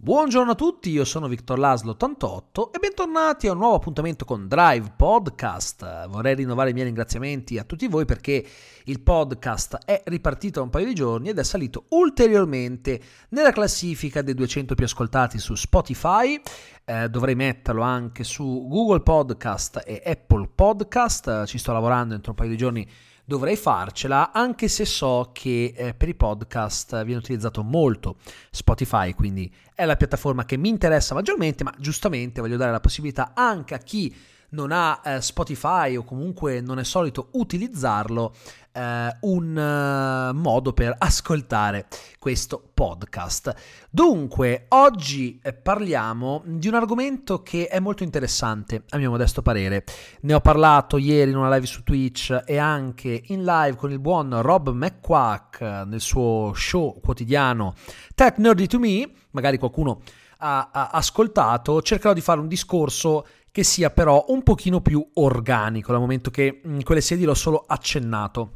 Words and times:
Buongiorno 0.00 0.52
a 0.52 0.54
tutti, 0.54 0.90
io 0.90 1.04
sono 1.04 1.26
Victor 1.26 1.58
Laslo 1.58 1.90
88 1.90 2.72
e 2.72 2.78
bentornati 2.78 3.48
a 3.48 3.50
un 3.50 3.58
nuovo 3.58 3.74
appuntamento 3.74 4.24
con 4.24 4.46
Drive 4.46 4.92
Podcast. 4.96 6.06
Vorrei 6.06 6.36
rinnovare 6.36 6.70
i 6.70 6.72
miei 6.72 6.84
ringraziamenti 6.84 7.58
a 7.58 7.64
tutti 7.64 7.88
voi 7.88 8.04
perché 8.04 8.46
il 8.84 9.00
podcast 9.00 9.78
è 9.84 10.00
ripartito 10.04 10.60
da 10.60 10.66
un 10.66 10.70
paio 10.70 10.86
di 10.86 10.94
giorni 10.94 11.30
ed 11.30 11.38
è 11.40 11.42
salito 11.42 11.86
ulteriormente 11.88 13.00
nella 13.30 13.50
classifica 13.50 14.22
dei 14.22 14.34
200 14.34 14.76
più 14.76 14.84
ascoltati 14.84 15.40
su 15.40 15.56
Spotify. 15.56 16.40
Eh, 16.84 17.08
dovrei 17.08 17.34
metterlo 17.34 17.82
anche 17.82 18.22
su 18.22 18.68
Google 18.68 19.00
Podcast 19.00 19.82
e 19.84 20.00
Apple 20.06 20.48
Podcast. 20.54 21.44
Ci 21.46 21.58
sto 21.58 21.72
lavorando 21.72 22.14
entro 22.14 22.30
un 22.30 22.36
paio 22.36 22.50
di 22.50 22.56
giorni 22.56 22.88
dovrei 23.28 23.56
farcela, 23.56 24.32
anche 24.32 24.68
se 24.68 24.86
so 24.86 25.32
che 25.34 25.74
eh, 25.76 25.92
per 25.92 26.08
i 26.08 26.14
podcast 26.14 27.04
viene 27.04 27.20
utilizzato 27.20 27.62
molto 27.62 28.16
Spotify, 28.50 29.12
quindi 29.12 29.52
è 29.74 29.84
la 29.84 29.96
piattaforma 29.96 30.46
che 30.46 30.56
mi 30.56 30.70
interessa 30.70 31.12
maggiormente, 31.12 31.62
ma 31.62 31.74
giustamente 31.76 32.40
voglio 32.40 32.56
dare 32.56 32.70
la 32.70 32.80
possibilità 32.80 33.32
anche 33.34 33.74
a 33.74 33.78
chi 33.80 34.16
non 34.50 34.72
ha 34.72 35.00
eh, 35.04 35.20
Spotify 35.20 35.96
o 35.96 36.04
comunque 36.04 36.60
non 36.60 36.78
è 36.78 36.84
solito 36.84 37.28
utilizzarlo, 37.32 38.34
eh, 38.72 39.16
un 39.22 39.56
uh, 39.56 40.36
modo 40.36 40.72
per 40.72 40.94
ascoltare 40.96 41.86
questo 42.18 42.70
podcast. 42.72 43.54
Dunque, 43.90 44.66
oggi 44.68 45.40
eh, 45.42 45.52
parliamo 45.52 46.42
di 46.44 46.68
un 46.68 46.74
argomento 46.74 47.42
che 47.42 47.66
è 47.66 47.80
molto 47.80 48.04
interessante, 48.04 48.84
a 48.90 48.98
mio 48.98 49.10
modesto 49.10 49.42
parere. 49.42 49.84
Ne 50.20 50.34
ho 50.34 50.40
parlato 50.40 50.96
ieri 50.96 51.30
in 51.30 51.36
una 51.36 51.52
live 51.52 51.66
su 51.66 51.82
Twitch 51.82 52.42
e 52.46 52.58
anche 52.58 53.20
in 53.26 53.44
live 53.44 53.76
con 53.76 53.90
il 53.90 53.98
buon 53.98 54.40
Rob 54.42 54.70
McQuack 54.70 55.60
nel 55.86 56.00
suo 56.00 56.52
show 56.54 57.00
quotidiano 57.00 57.74
Tech 58.14 58.38
Nerdy 58.38 58.66
to 58.66 58.78
Me, 58.78 59.10
magari 59.30 59.58
qualcuno 59.58 60.00
ha 60.40 60.90
ascoltato, 60.92 61.82
cercherò 61.82 62.12
di 62.12 62.20
fare 62.20 62.38
un 62.38 62.46
discorso 62.46 63.26
che 63.58 63.64
sia 63.64 63.90
però 63.90 64.24
un 64.28 64.44
pochino 64.44 64.80
più 64.80 65.04
organico, 65.14 65.90
dal 65.90 66.00
momento 66.00 66.30
che 66.30 66.60
in 66.62 66.84
quelle 66.84 67.00
sedi 67.00 67.24
l'ho 67.24 67.34
solo 67.34 67.64
accennato. 67.66 68.52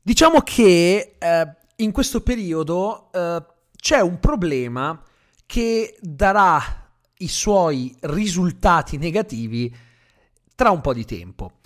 Diciamo 0.00 0.40
che 0.40 1.16
eh, 1.18 1.56
in 1.76 1.92
questo 1.92 2.22
periodo 2.22 3.12
eh, 3.12 3.44
c'è 3.76 4.00
un 4.00 4.18
problema 4.20 4.98
che 5.44 5.98
darà 6.00 6.88
i 7.18 7.28
suoi 7.28 7.94
risultati 8.00 8.96
negativi 8.96 9.70
tra 10.54 10.70
un 10.70 10.80
po' 10.80 10.94
di 10.94 11.04
tempo. 11.04 11.58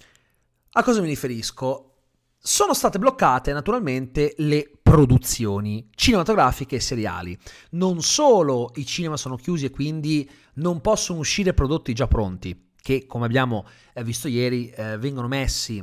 A 0.73 0.83
cosa 0.83 1.01
mi 1.01 1.07
riferisco? 1.07 1.99
Sono 2.37 2.75
state 2.75 2.99
bloccate 2.99 3.53
naturalmente 3.53 4.35
le 4.39 4.73
produzioni 4.91 5.89
cinematografiche 5.95 6.75
e 6.75 6.81
seriali. 6.81 7.39
Non 7.71 8.03
solo 8.03 8.73
i 8.75 8.85
cinema 8.85 9.17
sono 9.17 9.37
chiusi 9.37 9.67
e 9.67 9.71
quindi 9.71 10.29
non 10.55 10.81
possono 10.81 11.21
uscire 11.21 11.55
prodotti 11.55 11.93
già 11.93 12.09
pronti, 12.09 12.71
che 12.75 13.07
come 13.07 13.27
abbiamo 13.27 13.67
eh, 13.95 14.03
visto 14.03 14.27
ieri 14.27 14.69
eh, 14.71 14.99
vengono 14.99 15.29
messi 15.29 15.81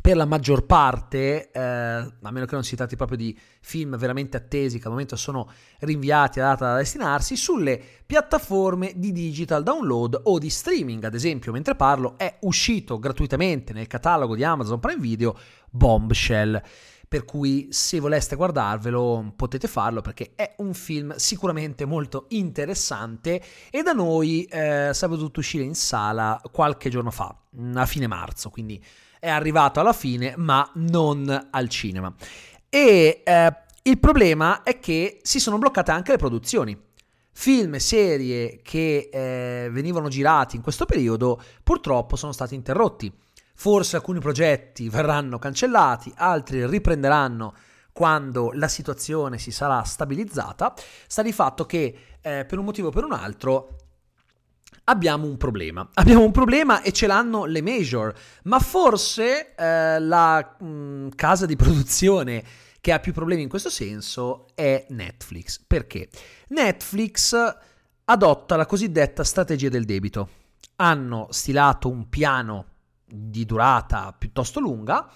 per 0.00 0.16
la 0.16 0.24
maggior 0.24 0.66
parte, 0.66 1.50
eh, 1.50 1.60
a 1.60 2.30
meno 2.30 2.46
che 2.46 2.54
non 2.54 2.64
si 2.64 2.74
tratti 2.74 2.96
proprio 2.96 3.18
di 3.18 3.38
film 3.60 3.96
veramente 3.96 4.36
attesi 4.36 4.78
che 4.78 4.84
al 4.84 4.90
momento 4.90 5.14
sono 5.14 5.48
rinviati 5.80 6.40
a 6.40 6.44
data 6.44 6.72
da 6.72 6.76
destinarsi, 6.76 7.36
sulle 7.36 7.80
piattaforme 8.04 8.94
di 8.96 9.12
digital 9.12 9.62
download 9.62 10.22
o 10.24 10.38
di 10.38 10.50
streaming. 10.50 11.04
Ad 11.04 11.14
esempio, 11.14 11.52
mentre 11.52 11.76
parlo, 11.76 12.18
è 12.18 12.38
uscito 12.40 12.98
gratuitamente 12.98 13.72
nel 13.72 13.86
catalogo 13.86 14.34
di 14.34 14.42
Amazon 14.42 14.80
Prime 14.80 15.00
Video 15.00 15.38
Bombshell. 15.70 16.62
Per 17.08 17.24
cui 17.24 17.68
se 17.70 18.00
voleste 18.00 18.36
guardarvelo 18.36 19.32
potete 19.34 19.66
farlo 19.66 20.02
perché 20.02 20.32
è 20.34 20.54
un 20.58 20.74
film 20.74 21.14
sicuramente 21.16 21.86
molto 21.86 22.26
interessante 22.28 23.42
e 23.70 23.82
da 23.82 23.92
noi 23.92 24.44
eh, 24.44 24.90
sarebbe 24.92 25.16
dovuto 25.16 25.40
uscire 25.40 25.64
in 25.64 25.74
sala 25.74 26.38
qualche 26.52 26.90
giorno 26.90 27.10
fa, 27.10 27.34
a 27.74 27.86
fine 27.86 28.06
marzo, 28.06 28.50
quindi 28.50 28.84
è 29.18 29.28
arrivato 29.28 29.80
alla 29.80 29.94
fine, 29.94 30.34
ma 30.36 30.70
non 30.74 31.48
al 31.50 31.68
cinema. 31.70 32.14
E 32.68 33.22
eh, 33.24 33.56
il 33.82 33.98
problema 33.98 34.62
è 34.62 34.78
che 34.78 35.20
si 35.22 35.40
sono 35.40 35.58
bloccate 35.58 35.90
anche 35.90 36.12
le 36.12 36.18
produzioni. 36.18 36.78
Film 37.32 37.74
e 37.74 37.78
serie 37.78 38.60
che 38.62 39.08
eh, 39.12 39.68
venivano 39.70 40.08
girati 40.08 40.56
in 40.56 40.62
questo 40.62 40.84
periodo 40.84 41.40
purtroppo 41.62 42.16
sono 42.16 42.32
stati 42.32 42.54
interrotti. 42.54 43.10
Forse 43.60 43.96
alcuni 43.96 44.20
progetti 44.20 44.88
verranno 44.88 45.40
cancellati, 45.40 46.12
altri 46.14 46.64
riprenderanno 46.64 47.54
quando 47.90 48.52
la 48.52 48.68
situazione 48.68 49.36
si 49.38 49.50
sarà 49.50 49.82
stabilizzata. 49.82 50.72
Sta 51.08 51.22
di 51.22 51.32
fatto 51.32 51.66
che 51.66 51.98
eh, 52.20 52.44
per 52.44 52.58
un 52.58 52.64
motivo 52.64 52.86
o 52.86 52.90
per 52.92 53.02
un 53.02 53.14
altro 53.14 53.78
abbiamo 54.84 55.26
un 55.26 55.36
problema. 55.36 55.88
Abbiamo 55.94 56.22
un 56.22 56.30
problema 56.30 56.82
e 56.82 56.92
ce 56.92 57.08
l'hanno 57.08 57.46
le 57.46 57.60
major, 57.60 58.14
ma 58.44 58.60
forse 58.60 59.56
eh, 59.56 59.98
la 59.98 60.56
mh, 60.60 60.64
mm, 60.64 61.08
casa 61.16 61.44
di 61.44 61.56
produzione 61.56 62.44
che 62.80 62.92
ha 62.92 63.00
più 63.00 63.12
problemi 63.12 63.42
in 63.42 63.48
questo 63.48 63.70
senso 63.70 64.46
è 64.54 64.86
Netflix. 64.90 65.60
Perché? 65.66 66.08
Netflix 66.50 67.34
adotta 68.04 68.54
la 68.54 68.66
cosiddetta 68.66 69.24
strategia 69.24 69.68
del 69.68 69.84
debito. 69.84 70.28
Hanno 70.76 71.26
stilato 71.30 71.88
un 71.88 72.08
piano 72.08 72.76
di 73.08 73.44
durata 73.44 74.14
piuttosto 74.16 74.60
lunga 74.60 75.10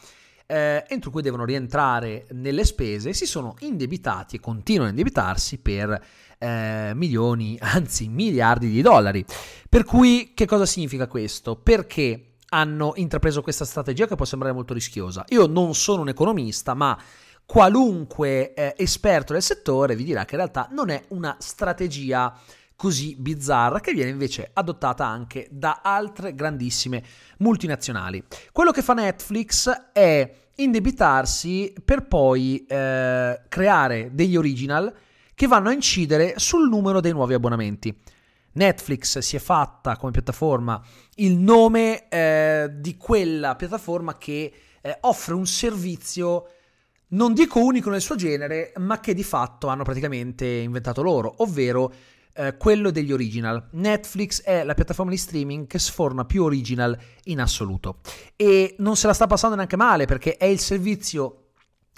eh, 0.52 0.84
entro 0.86 1.10
cui 1.10 1.22
devono 1.22 1.46
rientrare 1.46 2.26
nelle 2.32 2.64
spese, 2.64 3.14
si 3.14 3.24
sono 3.24 3.54
indebitati 3.60 4.36
e 4.36 4.40
continuano 4.40 4.88
a 4.88 4.90
indebitarsi 4.90 5.58
per 5.58 5.98
eh, 6.38 6.92
milioni, 6.94 7.56
anzi 7.62 8.08
miliardi 8.08 8.68
di 8.68 8.82
dollari. 8.82 9.24
Per 9.66 9.84
cui 9.84 10.32
che 10.34 10.44
cosa 10.44 10.66
significa 10.66 11.06
questo? 11.06 11.56
Perché 11.56 12.34
hanno 12.50 12.92
intrapreso 12.96 13.40
questa 13.40 13.64
strategia 13.64 14.06
che 14.06 14.14
può 14.14 14.26
sembrare 14.26 14.54
molto 14.54 14.74
rischiosa? 14.74 15.24
Io 15.28 15.46
non 15.46 15.74
sono 15.74 16.02
un 16.02 16.08
economista, 16.08 16.74
ma 16.74 17.00
qualunque 17.46 18.52
eh, 18.52 18.74
esperto 18.76 19.32
del 19.32 19.42
settore 19.42 19.96
vi 19.96 20.04
dirà 20.04 20.26
che 20.26 20.34
in 20.34 20.40
realtà 20.40 20.68
non 20.70 20.90
è 20.90 21.02
una 21.08 21.34
strategia 21.38 22.38
così 22.82 23.14
bizzarra 23.16 23.78
che 23.78 23.92
viene 23.92 24.10
invece 24.10 24.50
adottata 24.52 25.06
anche 25.06 25.46
da 25.52 25.82
altre 25.84 26.34
grandissime 26.34 27.00
multinazionali. 27.38 28.24
Quello 28.50 28.72
che 28.72 28.82
fa 28.82 28.92
Netflix 28.94 29.70
è 29.92 30.34
indebitarsi 30.56 31.72
per 31.84 32.08
poi 32.08 32.66
eh, 32.66 33.40
creare 33.48 34.10
degli 34.12 34.36
original 34.36 34.92
che 35.32 35.46
vanno 35.46 35.68
a 35.68 35.72
incidere 35.72 36.34
sul 36.38 36.68
numero 36.68 37.00
dei 37.00 37.12
nuovi 37.12 37.34
abbonamenti. 37.34 37.96
Netflix 38.54 39.18
si 39.20 39.36
è 39.36 39.38
fatta 39.38 39.96
come 39.96 40.10
piattaforma 40.10 40.82
il 41.18 41.38
nome 41.38 42.08
eh, 42.08 42.68
di 42.80 42.96
quella 42.96 43.54
piattaforma 43.54 44.18
che 44.18 44.52
eh, 44.80 44.98
offre 45.02 45.34
un 45.34 45.46
servizio 45.46 46.48
non 47.10 47.32
dico 47.32 47.60
unico 47.60 47.90
nel 47.90 48.00
suo 48.00 48.16
genere, 48.16 48.72
ma 48.78 48.98
che 48.98 49.14
di 49.14 49.22
fatto 49.22 49.68
hanno 49.68 49.84
praticamente 49.84 50.46
inventato 50.46 51.00
loro, 51.00 51.32
ovvero 51.36 51.92
eh, 52.34 52.56
quello 52.56 52.90
degli 52.90 53.12
original. 53.12 53.68
Netflix 53.72 54.42
è 54.42 54.64
la 54.64 54.74
piattaforma 54.74 55.10
di 55.10 55.16
streaming 55.16 55.66
che 55.66 55.78
sforna 55.78 56.24
più 56.24 56.44
original 56.44 56.96
in 57.24 57.40
assoluto 57.40 57.98
e 58.36 58.74
non 58.78 58.96
se 58.96 59.06
la 59.06 59.12
sta 59.12 59.26
passando 59.26 59.56
neanche 59.56 59.76
male 59.76 60.06
perché 60.06 60.36
è 60.36 60.46
il 60.46 60.58
servizio 60.58 61.38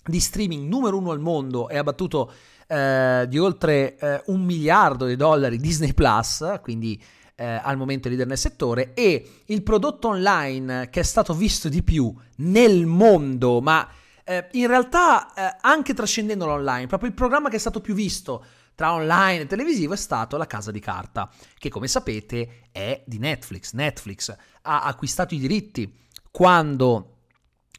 di 0.05 0.21
streaming 0.21 0.69
numero 0.69 0.99
uno 0.99 1.13
al 1.13 1.21
mondo 1.21 1.69
e 1.69 1.79
ha 1.79 1.83
battuto 1.83 2.33
eh, 2.67 3.27
di 3.29 3.39
oltre 3.39 3.97
eh, 3.97 4.23
un 4.27 4.43
miliardo 4.43 5.07
di 5.07 5.17
dollari 5.17 5.59
Disney 5.59 5.93
Plus, 5.95 6.59
quindi 6.63 7.03
eh, 7.37 7.45
al 7.45 7.77
momento 7.77 8.09
leader 8.09 8.27
nel 8.27 8.39
settore, 8.39 8.95
e 8.95 9.43
il 9.47 9.63
prodotto 9.63 10.09
online 10.09 10.89
che 10.91 11.01
è 11.01 11.05
stato 11.05 11.35
visto 11.35 11.69
di 11.69 11.83
più 11.83 12.15
nel 12.37 12.87
mondo, 12.87 13.61
ma 13.61 13.89
eh, 14.25 14.49
in 14.53 14.67
realtà 14.67 15.33
eh, 15.35 15.57
anche 15.61 15.95
trascendendo 15.95 16.47
l'online, 16.47 16.87
proprio 16.87 17.09
il 17.09 17.15
programma 17.15 17.49
che 17.49 17.57
è 17.57 17.61
stato 17.61 17.81
più 17.81 17.95
visto 17.95 18.45
tra 18.75 18.93
online 18.93 19.43
e 19.43 19.47
televisivo 19.47 19.95
è 19.95 19.97
stato 19.97 20.37
La 20.37 20.47
Casa 20.47 20.71
di 20.71 20.81
Carta, 20.81 21.31
che 21.59 21.69
come 21.69 21.89
sapete 21.89 22.69
è 22.73 23.03
di 23.07 23.19
Netflix. 23.19 23.73
Netflix 23.73 24.35
ha 24.63 24.83
acquistato 24.83 25.35
i 25.35 25.39
diritti 25.39 25.93
quando 26.31 27.17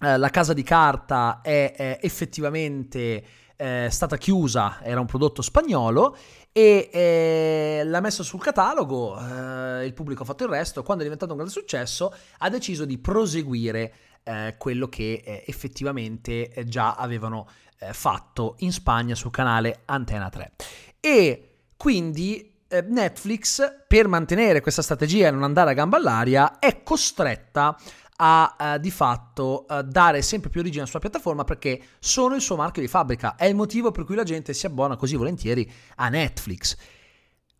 eh, 0.02 0.18
La 0.18 0.30
Casa 0.30 0.54
di 0.54 0.64
Carta 0.64 1.42
è, 1.42 1.74
è 1.76 2.00
effettivamente 2.02 3.24
eh, 3.58 3.88
stata 3.90 4.18
chiusa, 4.18 4.80
era 4.82 5.00
un 5.00 5.06
prodotto 5.06 5.42
spagnolo 5.42 6.16
e 6.52 6.90
eh, 6.92 7.82
l'ha 7.86 8.00
messo 8.00 8.24
sul 8.24 8.42
catalogo, 8.42 9.18
eh, 9.20 9.86
il 9.86 9.94
pubblico 9.94 10.24
ha 10.24 10.26
fatto 10.26 10.44
il 10.44 10.50
resto, 10.50 10.84
quando 10.84 11.02
è 11.02 11.06
diventato 11.06 11.32
un 11.32 11.40
grande 11.40 11.58
successo 11.58 12.14
ha 12.40 12.50
deciso 12.50 12.86
di 12.86 12.98
proseguire 12.98 13.94
eh, 14.24 14.56
quello 14.58 14.88
che 14.88 15.22
eh, 15.24 15.44
effettivamente 15.48 16.50
eh, 16.50 16.64
già 16.66 16.96
avevano 16.96 17.48
eh, 17.80 17.94
fatto 17.94 18.56
in 18.60 18.72
Spagna 18.72 19.16
sul 19.16 19.32
canale 19.32 19.82
Antena 19.86 20.30
3. 20.30 20.54
E 21.00 21.50
quindi 21.78 22.54
eh, 22.68 22.82
Netflix, 22.82 23.62
per 23.88 24.08
mantenere 24.08 24.62
questa 24.62 24.82
strategia 24.82 25.28
e 25.28 25.32
non 25.32 25.44
andare 25.44 25.72
a 25.72 25.74
gamba 25.74 25.98
all'aria, 25.98 26.60
è 26.60 26.84
costretta 26.84 27.78
a 28.18 28.56
uh, 28.58 28.80
di 28.80 28.92
fatto 28.92 29.66
uh, 29.68 29.82
dare 29.82 30.22
sempre 30.22 30.50
più 30.50 30.62
origine 30.62 30.84
alla 30.84 30.90
sua 30.90 31.00
piattaforma 31.00 31.44
perché 31.44 31.82
sono 32.00 32.36
il 32.36 32.42
suo 32.42 32.56
marchio 32.56 32.82
di 32.82 32.88
fabbrica. 32.88 33.36
È 33.36 33.46
il 33.46 33.56
motivo 33.56 33.92
per 33.92 34.06
cui 34.06 34.16
la 34.16 34.24
gente 34.24 34.54
si 34.54 34.66
abbona 34.66 34.96
così 34.96 35.16
volentieri 35.16 35.70
a 35.96 36.10
Netflix. 36.10 36.78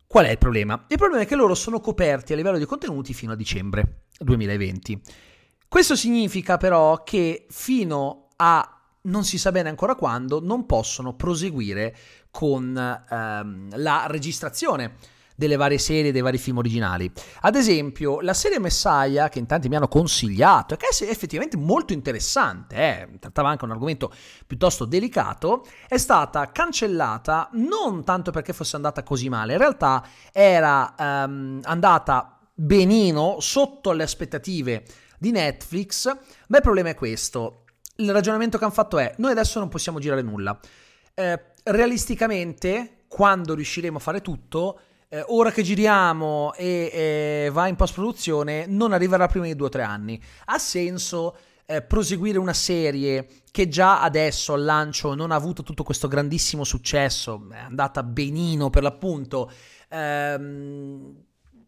Qual 0.06 0.24
è 0.24 0.30
il 0.30 0.38
problema? 0.38 0.84
Il 0.88 0.96
problema 0.96 1.22
è 1.22 1.26
che 1.26 1.34
loro 1.34 1.54
sono 1.54 1.80
coperti 1.80 2.32
a 2.32 2.36
livello 2.36 2.58
di 2.58 2.64
contenuti 2.64 3.12
fino 3.12 3.32
a 3.32 3.36
dicembre 3.36 4.04
2020. 4.18 5.00
Questo 5.68 5.96
significa 5.96 6.56
però 6.56 7.02
che 7.02 7.46
fino 7.50 8.28
a 8.36 8.75
non 9.06 9.24
si 9.24 9.38
sa 9.38 9.50
bene 9.50 9.68
ancora 9.68 9.94
quando 9.94 10.40
non 10.40 10.66
possono 10.66 11.14
proseguire 11.14 11.96
con 12.30 12.76
ehm, 12.76 13.68
la 13.76 14.06
registrazione 14.08 14.94
delle 15.36 15.56
varie 15.56 15.78
serie, 15.78 16.12
dei 16.12 16.22
vari 16.22 16.38
film 16.38 16.58
originali. 16.58 17.10
Ad 17.42 17.54
esempio, 17.54 18.20
la 18.20 18.32
serie 18.32 18.58
Messiah, 18.58 19.28
che 19.28 19.38
in 19.38 19.46
tanti 19.46 19.68
mi 19.68 19.76
hanno 19.76 19.86
consigliato, 19.86 20.74
e 20.74 20.76
che 20.78 20.86
è 20.86 21.08
effettivamente 21.08 21.56
molto 21.58 21.92
interessante, 21.92 22.74
eh, 22.74 23.18
trattava 23.18 23.50
anche 23.50 23.64
un 23.64 23.70
argomento 23.70 24.10
piuttosto 24.46 24.86
delicato, 24.86 25.66
è 25.86 25.98
stata 25.98 26.50
cancellata 26.50 27.50
non 27.52 28.02
tanto 28.02 28.30
perché 28.30 28.54
fosse 28.54 28.76
andata 28.76 29.02
così 29.02 29.28
male, 29.28 29.52
in 29.52 29.58
realtà 29.58 30.04
era 30.32 30.94
ehm, 30.96 31.60
andata 31.64 32.38
benino 32.54 33.36
sotto 33.38 33.92
le 33.92 34.02
aspettative 34.02 34.84
di 35.18 35.30
Netflix, 35.30 36.06
ma 36.48 36.56
il 36.56 36.62
problema 36.62 36.88
è 36.88 36.94
questo. 36.94 37.65
Il 37.96 38.12
ragionamento 38.12 38.58
che 38.58 38.64
hanno 38.64 38.72
fatto 38.72 38.98
è, 38.98 39.14
noi 39.18 39.30
adesso 39.30 39.58
non 39.58 39.68
possiamo 39.68 39.98
girare 39.98 40.22
nulla. 40.22 40.58
Eh, 41.14 41.40
realisticamente, 41.64 43.04
quando 43.08 43.54
riusciremo 43.54 43.96
a 43.96 44.00
fare 44.00 44.20
tutto, 44.20 44.80
eh, 45.08 45.24
ora 45.28 45.50
che 45.50 45.62
giriamo 45.62 46.52
e 46.54 46.90
eh, 46.92 47.50
va 47.50 47.68
in 47.68 47.76
post-produzione, 47.76 48.66
non 48.66 48.92
arriverà 48.92 49.26
prima 49.28 49.46
di 49.46 49.56
due 49.56 49.68
o 49.68 49.70
tre 49.70 49.82
anni. 49.82 50.20
Ha 50.46 50.58
senso 50.58 51.36
eh, 51.64 51.82
proseguire 51.82 52.38
una 52.38 52.52
serie 52.52 53.26
che 53.50 53.68
già 53.68 54.02
adesso 54.02 54.52
al 54.52 54.64
lancio 54.64 55.14
non 55.14 55.30
ha 55.30 55.34
avuto 55.34 55.62
tutto 55.62 55.82
questo 55.82 56.08
grandissimo 56.08 56.64
successo, 56.64 57.48
è 57.50 57.58
andata 57.58 58.02
benino 58.02 58.68
per 58.68 58.82
l'appunto. 58.82 59.50
Ehm, 59.88 61.14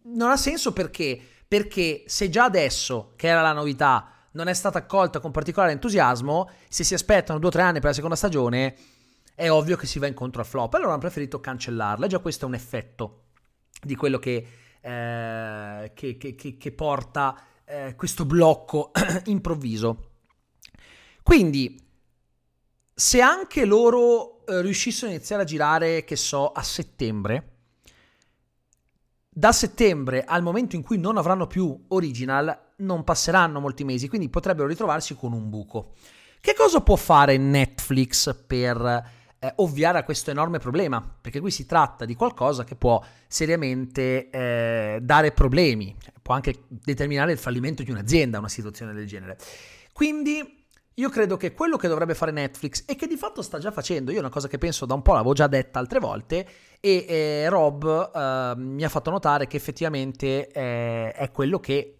non 0.02 0.30
ha 0.30 0.36
senso 0.36 0.72
perché? 0.72 1.18
Perché 1.46 2.04
se 2.06 2.28
già 2.28 2.44
adesso, 2.44 3.12
che 3.16 3.28
era 3.28 3.40
la 3.40 3.52
novità, 3.52 4.12
non 4.32 4.48
è 4.48 4.54
stata 4.54 4.78
accolta 4.78 5.20
con 5.20 5.30
particolare 5.30 5.72
entusiasmo, 5.72 6.50
se 6.68 6.84
si 6.84 6.94
aspettano 6.94 7.38
due 7.38 7.48
o 7.48 7.52
tre 7.52 7.62
anni 7.62 7.78
per 7.78 7.88
la 7.88 7.94
seconda 7.94 8.16
stagione, 8.16 8.76
è 9.34 9.50
ovvio 9.50 9.76
che 9.76 9.86
si 9.86 9.98
va 9.98 10.06
incontro 10.06 10.40
al 10.40 10.46
flop. 10.46 10.74
Allora 10.74 10.90
hanno 10.90 11.00
preferito 11.00 11.40
cancellarla. 11.40 12.06
Già 12.06 12.18
questo 12.18 12.44
è 12.44 12.48
un 12.48 12.54
effetto 12.54 13.26
di 13.80 13.94
quello 13.94 14.18
che, 14.18 14.46
eh, 14.80 15.92
che, 15.94 16.16
che, 16.16 16.34
che 16.34 16.72
porta 16.72 17.40
eh, 17.64 17.94
questo 17.96 18.24
blocco 18.24 18.90
improvviso. 19.26 20.10
Quindi, 21.22 21.86
se 22.92 23.20
anche 23.20 23.64
loro 23.64 24.44
eh, 24.46 24.60
riuscissero 24.62 25.10
a 25.10 25.14
iniziare 25.14 25.42
a 25.42 25.46
girare, 25.46 26.04
che 26.04 26.16
so, 26.16 26.50
a 26.50 26.62
settembre, 26.62 27.56
da 29.28 29.52
settembre 29.52 30.24
al 30.24 30.42
momento 30.42 30.74
in 30.74 30.82
cui 30.82 30.98
non 30.98 31.16
avranno 31.16 31.46
più 31.46 31.84
original, 31.88 32.67
non 32.78 33.04
passeranno 33.04 33.60
molti 33.60 33.84
mesi, 33.84 34.08
quindi 34.08 34.28
potrebbero 34.28 34.68
ritrovarsi 34.68 35.14
con 35.14 35.32
un 35.32 35.48
buco. 35.48 35.94
Che 36.40 36.54
cosa 36.54 36.80
può 36.80 36.96
fare 36.96 37.36
Netflix 37.36 38.34
per 38.46 39.16
eh, 39.40 39.52
ovviare 39.56 39.98
a 39.98 40.04
questo 40.04 40.30
enorme 40.30 40.58
problema, 40.58 41.02
perché 41.20 41.40
qui 41.40 41.50
si 41.50 41.66
tratta 41.66 42.04
di 42.04 42.14
qualcosa 42.14 42.64
che 42.64 42.76
può 42.76 43.02
seriamente 43.26 44.30
eh, 44.30 44.98
dare 45.02 45.32
problemi, 45.32 45.94
può 46.22 46.34
anche 46.34 46.64
determinare 46.68 47.32
il 47.32 47.38
fallimento 47.38 47.82
di 47.82 47.90
un'azienda, 47.90 48.38
una 48.38 48.48
situazione 48.48 48.92
del 48.92 49.06
genere. 49.06 49.36
Quindi 49.92 50.56
io 50.94 51.08
credo 51.10 51.36
che 51.36 51.54
quello 51.54 51.76
che 51.76 51.86
dovrebbe 51.86 52.14
fare 52.14 52.32
Netflix 52.32 52.82
e 52.86 52.96
che 52.96 53.06
di 53.06 53.16
fatto 53.16 53.42
sta 53.42 53.58
già 53.58 53.70
facendo, 53.70 54.10
io 54.10 54.16
è 54.16 54.20
una 54.20 54.28
cosa 54.28 54.48
che 54.48 54.58
penso 54.58 54.86
da 54.86 54.94
un 54.94 55.02
po', 55.02 55.12
l'avevo 55.12 55.32
già 55.32 55.46
detta 55.46 55.78
altre 55.78 56.00
volte, 56.00 56.48
e 56.80 57.04
eh, 57.08 57.48
Rob 57.48 58.10
eh, 58.14 58.54
mi 58.56 58.84
ha 58.84 58.88
fatto 58.88 59.10
notare 59.10 59.46
che 59.46 59.56
effettivamente 59.56 60.48
eh, 60.48 61.12
è 61.12 61.30
quello 61.30 61.60
che 61.60 61.97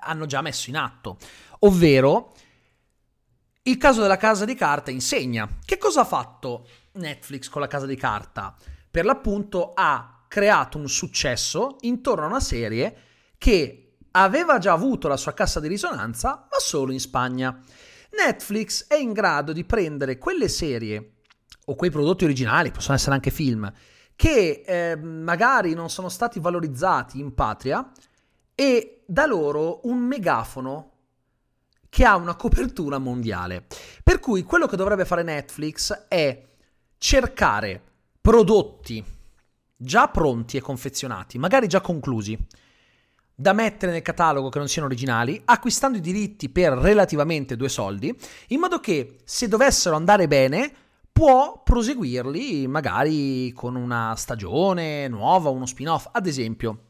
hanno 0.00 0.26
già 0.26 0.40
messo 0.42 0.70
in 0.70 0.76
atto, 0.76 1.18
ovvero 1.60 2.34
il 3.62 3.76
caso 3.76 4.02
della 4.02 4.16
casa 4.16 4.44
di 4.44 4.54
carta 4.54 4.90
insegna. 4.90 5.48
Che 5.64 5.78
cosa 5.78 6.00
ha 6.02 6.04
fatto 6.04 6.66
Netflix 6.92 7.48
con 7.48 7.60
la 7.60 7.66
casa 7.66 7.86
di 7.86 7.96
carta? 7.96 8.54
Per 8.90 9.04
l'appunto 9.04 9.72
ha 9.74 10.24
creato 10.28 10.78
un 10.78 10.88
successo 10.88 11.76
intorno 11.80 12.24
a 12.24 12.28
una 12.28 12.40
serie 12.40 12.96
che 13.36 13.96
aveva 14.12 14.58
già 14.58 14.72
avuto 14.72 15.08
la 15.08 15.16
sua 15.16 15.34
cassa 15.34 15.60
di 15.60 15.68
risonanza, 15.68 16.46
ma 16.50 16.58
solo 16.58 16.92
in 16.92 17.00
Spagna. 17.00 17.58
Netflix 18.12 18.86
è 18.86 18.96
in 18.96 19.12
grado 19.12 19.52
di 19.52 19.64
prendere 19.64 20.18
quelle 20.18 20.48
serie 20.48 21.14
o 21.66 21.74
quei 21.74 21.90
prodotti 21.90 22.24
originali, 22.24 22.70
possono 22.70 22.96
essere 22.96 23.14
anche 23.14 23.30
film, 23.30 23.72
che 24.16 24.62
eh, 24.66 24.96
magari 24.96 25.74
non 25.74 25.88
sono 25.88 26.08
stati 26.08 26.40
valorizzati 26.40 27.20
in 27.20 27.34
patria 27.34 27.90
e 28.54 28.99
da 29.10 29.26
loro 29.26 29.80
un 29.88 29.98
megafono 29.98 30.90
che 31.88 32.04
ha 32.04 32.14
una 32.14 32.36
copertura 32.36 32.98
mondiale. 32.98 33.66
Per 34.04 34.20
cui 34.20 34.44
quello 34.44 34.68
che 34.68 34.76
dovrebbe 34.76 35.04
fare 35.04 35.24
Netflix 35.24 36.06
è 36.06 36.46
cercare 36.96 37.82
prodotti 38.20 39.04
già 39.76 40.06
pronti 40.06 40.58
e 40.58 40.60
confezionati, 40.60 41.38
magari 41.38 41.66
già 41.66 41.80
conclusi, 41.80 42.38
da 43.34 43.52
mettere 43.52 43.90
nel 43.90 44.02
catalogo 44.02 44.48
che 44.48 44.58
non 44.58 44.68
siano 44.68 44.86
originali, 44.86 45.42
acquistando 45.44 45.98
i 45.98 46.02
diritti 46.02 46.48
per 46.48 46.74
relativamente 46.74 47.56
due 47.56 47.68
soldi, 47.68 48.16
in 48.48 48.60
modo 48.60 48.78
che 48.78 49.16
se 49.24 49.48
dovessero 49.48 49.96
andare 49.96 50.28
bene 50.28 50.72
può 51.10 51.62
proseguirli 51.64 52.68
magari 52.68 53.50
con 53.54 53.74
una 53.74 54.14
stagione 54.16 55.08
nuova, 55.08 55.48
uno 55.48 55.66
spin-off. 55.66 56.10
Ad 56.12 56.28
esempio, 56.28 56.84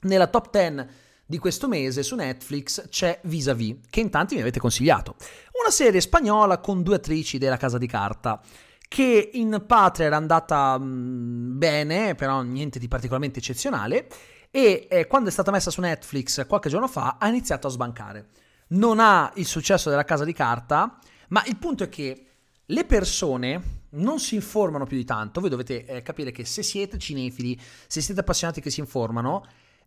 nella 0.00 0.26
top 0.26 0.50
10 0.50 1.02
di 1.26 1.38
questo 1.38 1.68
mese 1.68 2.02
su 2.02 2.14
Netflix 2.16 2.88
c'è 2.88 3.18
Vis-a-vis, 3.24 3.76
che 3.88 4.00
in 4.00 4.10
tanti 4.10 4.34
mi 4.34 4.42
avete 4.42 4.60
consigliato. 4.60 5.16
Una 5.60 5.70
serie 5.70 6.00
spagnola 6.00 6.58
con 6.58 6.82
due 6.82 6.96
attrici 6.96 7.38
della 7.38 7.56
Casa 7.56 7.78
di 7.78 7.86
Carta, 7.86 8.40
che 8.86 9.30
in 9.32 9.64
patria 9.66 10.06
era 10.06 10.16
andata 10.16 10.78
mh, 10.78 10.84
mm, 10.84 11.58
bene, 11.58 12.14
però 12.14 12.42
niente 12.42 12.78
di 12.78 12.88
particolarmente 12.88 13.38
eccezionale, 13.38 14.06
e 14.50 14.86
eh, 14.88 15.06
quando 15.06 15.30
è 15.30 15.32
stata 15.32 15.50
messa 15.50 15.70
su 15.70 15.80
Netflix 15.80 16.46
qualche 16.46 16.68
giorno 16.68 16.86
fa 16.86 17.16
ha 17.18 17.28
iniziato 17.28 17.66
a 17.66 17.70
sbancare. 17.70 18.28
Non 18.68 19.00
ha 19.00 19.32
il 19.34 19.46
successo 19.46 19.90
della 19.90 20.04
Casa 20.04 20.24
di 20.24 20.32
Carta, 20.32 20.98
ma 21.28 21.42
il 21.46 21.56
punto 21.56 21.84
è 21.84 21.88
che 21.88 22.26
le 22.66 22.84
persone 22.84 23.82
non 23.90 24.18
si 24.20 24.34
informano 24.34 24.86
più 24.86 24.96
di 24.96 25.04
tanto. 25.04 25.40
Voi 25.40 25.50
dovete 25.50 25.84
eh, 25.86 26.02
capire 26.02 26.30
che 26.30 26.44
se 26.44 26.62
siete 26.62 26.98
cinefili, 26.98 27.58
se 27.86 28.00
siete 28.00 28.20
appassionati 28.20 28.60
che 28.60 28.70
si 28.70 28.80
informano, 28.80 29.44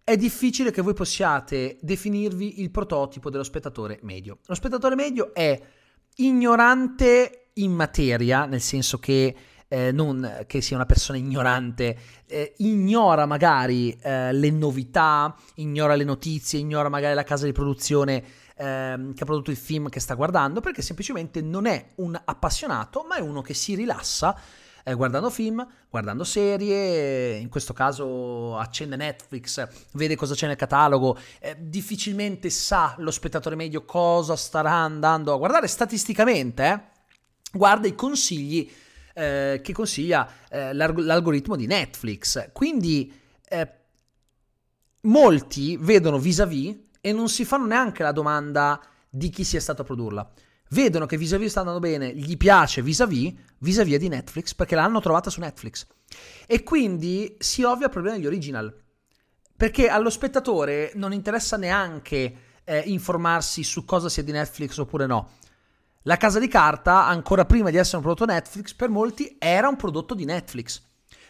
è 0.07 0.15
difficile 0.15 0.71
che 0.71 0.81
voi 0.81 0.93
possiate 0.93 1.75
definirvi 1.81 2.61
il 2.61 2.71
prototipo 2.71 3.29
dello 3.29 3.43
spettatore 3.43 3.99
medio. 4.03 4.37
Lo 4.45 4.55
spettatore 4.55 4.95
medio 4.95 5.33
è 5.33 5.61
ignorante 6.15 7.49
in 7.55 7.73
materia, 7.73 8.45
nel 8.45 8.61
senso 8.61 8.99
che 8.99 9.35
eh, 9.67 9.91
non 9.91 10.45
che 10.47 10.61
sia 10.61 10.77
una 10.77 10.85
persona 10.85 11.17
ignorante, 11.17 11.97
eh, 12.25 12.53
ignora 12.59 13.25
magari 13.25 13.97
eh, 14.01 14.31
le 14.31 14.49
novità, 14.49 15.35
ignora 15.55 15.95
le 15.95 16.05
notizie, 16.05 16.57
ignora 16.57 16.87
magari 16.87 17.13
la 17.13 17.23
casa 17.23 17.43
di 17.43 17.51
produzione 17.51 18.23
ehm, 18.55 19.13
che 19.13 19.23
ha 19.23 19.25
prodotto 19.25 19.51
il 19.51 19.57
film 19.57 19.89
che 19.89 19.99
sta 19.99 20.13
guardando, 20.13 20.61
perché 20.61 20.81
semplicemente 20.81 21.41
non 21.41 21.65
è 21.65 21.91
un 21.95 22.17
appassionato, 22.23 23.03
ma 23.05 23.17
è 23.17 23.19
uno 23.19 23.41
che 23.41 23.53
si 23.53 23.75
rilassa 23.75 24.39
eh, 24.87 24.93
guardando 24.93 25.29
film, 25.29 25.67
guardando 25.89 26.23
serie, 26.23 27.35
in 27.35 27.49
questo 27.49 27.73
caso 27.73 28.57
accende 28.57 28.95
Netflix, 28.95 29.67
vede 29.91 30.15
cosa 30.15 30.33
c'è 30.33 30.47
nel 30.47 30.55
catalogo, 30.55 31.17
eh, 31.39 31.57
difficilmente 31.59 32.49
sa 32.49 32.95
lo 32.99 33.11
spettatore 33.11 33.57
medio 33.57 33.83
cosa 33.83 34.37
starà 34.37 34.71
andando 34.71 35.33
a 35.33 35.37
guardare 35.37 35.67
statisticamente, 35.67 36.65
eh? 36.65 36.81
guarda 37.51 37.85
i 37.87 37.95
consigli 37.95 38.71
eh, 39.13 39.59
che 39.61 39.73
consiglia 39.73 40.25
eh, 40.49 40.73
l'algoritmo 40.73 41.57
di 41.57 41.65
Netflix. 41.65 42.51
Quindi 42.53 43.13
eh, 43.45 43.71
molti 45.01 45.75
vedono 45.75 46.17
vis-à-vis 46.17 46.75
e 47.01 47.11
non 47.11 47.27
si 47.27 47.43
fanno 47.43 47.65
neanche 47.65 48.03
la 48.03 48.13
domanda 48.13 48.81
di 49.09 49.29
chi 49.29 49.43
sia 49.43 49.59
stato 49.59 49.81
a 49.81 49.85
produrla 49.85 50.31
vedono 50.69 51.05
che 51.05 51.17
vis-a-vis 51.17 51.51
sta 51.51 51.59
andando 51.59 51.79
bene, 51.79 52.13
gli 52.15 52.37
piace 52.37 52.81
vis-a-vis, 52.81 53.33
vis-a-vis 53.59 53.97
di 53.97 54.07
Netflix, 54.07 54.53
perché 54.53 54.75
l'hanno 54.75 54.99
trovata 54.99 55.29
su 55.29 55.39
Netflix. 55.39 55.85
E 56.45 56.63
quindi 56.63 57.35
si 57.39 57.63
ovvia 57.63 57.85
il 57.85 57.91
problema 57.91 58.15
degli 58.15 58.27
original. 58.27 58.73
Perché 59.55 59.87
allo 59.87 60.09
spettatore 60.09 60.91
non 60.95 61.13
interessa 61.13 61.57
neanche 61.57 62.35
eh, 62.63 62.79
informarsi 62.85 63.63
su 63.63 63.85
cosa 63.85 64.09
sia 64.09 64.23
di 64.23 64.31
Netflix 64.31 64.77
oppure 64.77 65.07
no. 65.07 65.31
La 66.03 66.17
casa 66.17 66.39
di 66.39 66.47
carta, 66.47 67.05
ancora 67.05 67.45
prima 67.45 67.69
di 67.69 67.77
essere 67.77 67.97
un 67.97 68.03
prodotto 68.03 68.31
Netflix, 68.31 68.73
per 68.73 68.89
molti 68.89 69.35
era 69.39 69.67
un 69.67 69.75
prodotto 69.75 70.13
di 70.13 70.25
Netflix. 70.25 70.81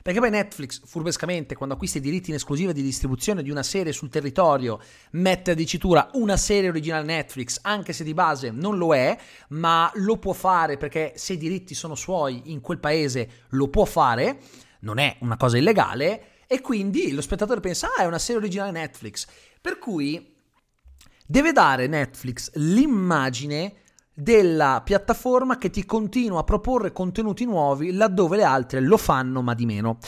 Perché 0.08 0.22
poi 0.22 0.30
Netflix, 0.30 0.80
furbescamente, 0.86 1.54
quando 1.54 1.76
acquista 1.76 1.98
i 1.98 2.02
diritti 2.02 2.30
in 2.30 2.38
esclusiva 2.38 2.72
di 2.72 2.82
distribuzione 2.82 3.44
di 3.44 3.52
una 3.52 3.62
serie 3.62 3.92
sul 3.92 4.08
territorio, 4.08 4.80
mette 5.12 5.52
a 5.52 5.54
dicitura 5.54 6.10
una 6.14 6.38
serie 6.38 6.70
originale 6.70 7.04
Netflix, 7.04 7.60
anche 7.62 7.92
se 7.92 8.06
di 8.06 8.14
base 8.14 8.50
non 8.50 8.78
lo 8.78 8.96
è, 8.96 9.18
ma 9.50 9.92
lo 9.96 10.16
può 10.16 10.32
fare 10.32 10.78
perché 10.78 11.12
se 11.18 11.34
i 11.34 11.38
diritti 11.38 11.76
sono 11.76 11.94
suoi 11.94 12.44
in 12.46 12.62
quel 12.62 12.80
paese 12.80 13.30
lo 13.50 13.68
può 13.68 13.84
fare, 13.84 14.40
non 14.80 14.98
è 14.98 15.18
una 15.20 15.36
cosa 15.36 15.58
illegale, 15.58 16.46
e 16.48 16.62
quindi 16.62 17.12
lo 17.12 17.20
spettatore 17.20 17.60
pensa, 17.60 17.90
ah, 17.98 18.04
è 18.04 18.06
una 18.06 18.18
serie 18.18 18.40
originale 18.40 18.72
Netflix. 18.72 19.28
Per 19.60 19.78
cui 19.78 20.38
deve 21.26 21.52
dare 21.52 21.88
Netflix 21.88 22.52
l'immagine 22.54 23.74
della 24.20 24.82
piattaforma 24.84 25.60
che 25.60 25.70
ti 25.70 25.86
continua 25.86 26.40
a 26.40 26.44
proporre 26.44 26.92
contenuti 26.92 27.46
nuovi 27.46 27.94
laddove 27.94 28.38
le 28.38 28.44
altre 28.44 28.80
lo 28.80 28.98
fanno 28.98 29.44
ma 29.44 29.54
di 29.54 29.68
meno. 29.68 30.00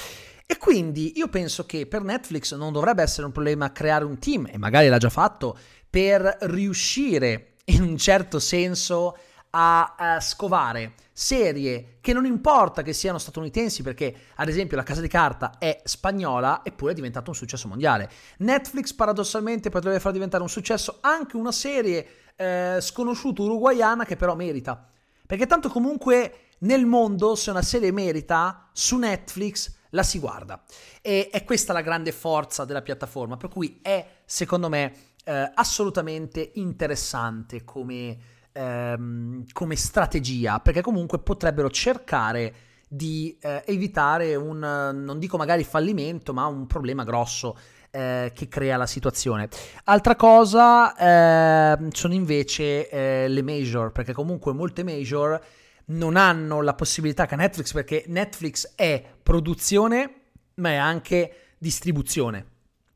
E 0.47 0.57
quindi 0.57 1.13
io 1.17 1.27
penso 1.27 1.67
che 1.67 1.85
per 1.85 2.01
Netflix 2.01 2.55
non 2.55 2.73
dovrebbe 2.73 3.03
essere 3.03 3.27
un 3.27 3.31
problema 3.31 3.71
creare 3.71 4.05
un 4.05 4.17
team, 4.17 4.49
e 4.51 4.57
magari 4.57 4.87
l'ha 4.87 4.97
già 4.97 5.11
fatto, 5.11 5.55
per 5.87 6.37
riuscire 6.41 7.57
in 7.65 7.83
un 7.83 7.97
certo 7.97 8.39
senso 8.39 9.15
a, 9.51 9.93
a 9.95 10.19
scovare 10.19 10.93
serie 11.13 11.97
che 12.01 12.11
non 12.11 12.25
importa 12.25 12.81
che 12.81 12.93
siano 12.93 13.19
statunitensi 13.19 13.83
perché 13.83 14.15
ad 14.35 14.47
esempio 14.47 14.75
La 14.75 14.83
Casa 14.83 15.01
di 15.01 15.07
Carta 15.07 15.57
è 15.59 15.81
spagnola 15.83 16.61
eppure 16.63 16.93
è 16.93 16.95
diventato 16.95 17.29
un 17.29 17.35
successo 17.35 17.67
mondiale. 17.67 18.09
Netflix 18.39 18.91
paradossalmente 18.93 19.69
potrebbe 19.69 19.99
far 19.99 20.13
diventare 20.13 20.41
un 20.41 20.49
successo 20.49 20.97
anche 21.01 21.35
una 21.35 21.51
serie 21.51 22.07
eh, 22.39 22.77
sconosciuta 22.79 23.41
uruguayana 23.41 24.05
che 24.05 24.15
però 24.15 24.33
merita. 24.33 24.87
Perché 25.27 25.45
tanto 25.45 25.67
comunque 25.67 26.47
nel 26.59 26.85
mondo 26.85 27.35
se 27.35 27.49
una 27.49 27.61
serie 27.61 27.91
merita 27.91 28.69
su 28.71 28.97
Netflix 28.97 29.75
la 29.89 30.03
si 30.03 30.19
guarda. 30.19 30.63
E 31.01 31.29
è 31.29 31.43
questa 31.43 31.73
la 31.73 31.81
grande 31.81 32.13
forza 32.13 32.63
della 32.63 32.81
piattaforma, 32.81 33.35
per 33.35 33.49
cui 33.49 33.79
è 33.81 34.21
secondo 34.23 34.69
me 34.69 34.93
eh, 35.25 35.51
assolutamente 35.53 36.51
interessante 36.55 37.65
come 37.65 38.17
ehm, 38.53 39.45
come 39.51 39.75
strategia, 39.75 40.59
perché 40.61 40.81
comunque 40.81 41.19
potrebbero 41.19 41.69
cercare 41.69 42.53
di 42.89 43.37
eh, 43.39 43.63
evitare 43.67 44.35
un, 44.35 44.57
non 44.57 45.19
dico 45.19 45.37
magari 45.37 45.63
fallimento, 45.63 46.33
ma 46.33 46.47
un 46.47 46.65
problema 46.65 47.03
grosso 47.03 47.55
eh, 47.91 48.31
che 48.33 48.47
crea 48.47 48.75
la 48.75 48.87
situazione. 48.87 49.47
Altra 49.85 50.15
cosa 50.15 50.95
eh, 50.95 51.87
sono 51.91 52.13
invece 52.13 52.89
eh, 52.89 53.27
le 53.27 53.41
major, 53.43 53.91
perché 53.91 54.11
comunque 54.11 54.51
molte 54.53 54.83
major 54.83 55.39
non 55.85 56.17
hanno 56.17 56.61
la 56.61 56.73
possibilità 56.73 57.25
che 57.27 57.35
Netflix, 57.35 57.71
perché 57.71 58.03
Netflix 58.07 58.73
è 58.75 59.03
produzione, 59.21 60.13
ma 60.55 60.69
è 60.69 60.75
anche 60.75 61.33
distribuzione. 61.59 62.45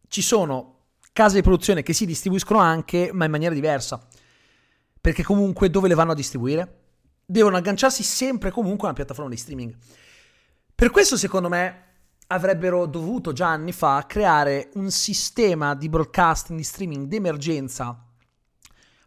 Ci 0.07 0.21
sono 0.21 0.71
case 1.13 1.35
di 1.35 1.41
produzione 1.43 1.83
che 1.83 1.93
si 1.93 2.07
distribuiscono 2.07 2.59
anche, 2.59 3.11
ma 3.13 3.25
in 3.25 3.31
maniera 3.31 3.53
diversa 3.53 4.05
perché 5.03 5.21
comunque 5.21 5.69
dove 5.69 5.89
le 5.89 5.95
vanno 5.95 6.13
a 6.13 6.15
distribuire? 6.15 6.82
Devono 7.25 7.57
agganciarsi 7.57 8.03
sempre 8.03 8.51
comunque 8.51 8.87
a 8.87 8.91
una 8.91 8.93
piattaforma 8.93 9.29
di 9.29 9.37
streaming. 9.37 9.75
Per 10.75 10.91
questo 10.91 11.17
secondo 11.17 11.49
me 11.49 11.81
avrebbero 12.27 12.85
dovuto 12.85 13.31
già 13.31 13.47
anni 13.47 13.71
fa 13.71 14.05
creare 14.07 14.69
un 14.73 14.89
sistema 14.91 15.75
di 15.75 15.89
broadcasting, 15.89 16.57
di 16.57 16.63
streaming 16.63 17.07
d'emergenza 17.07 18.07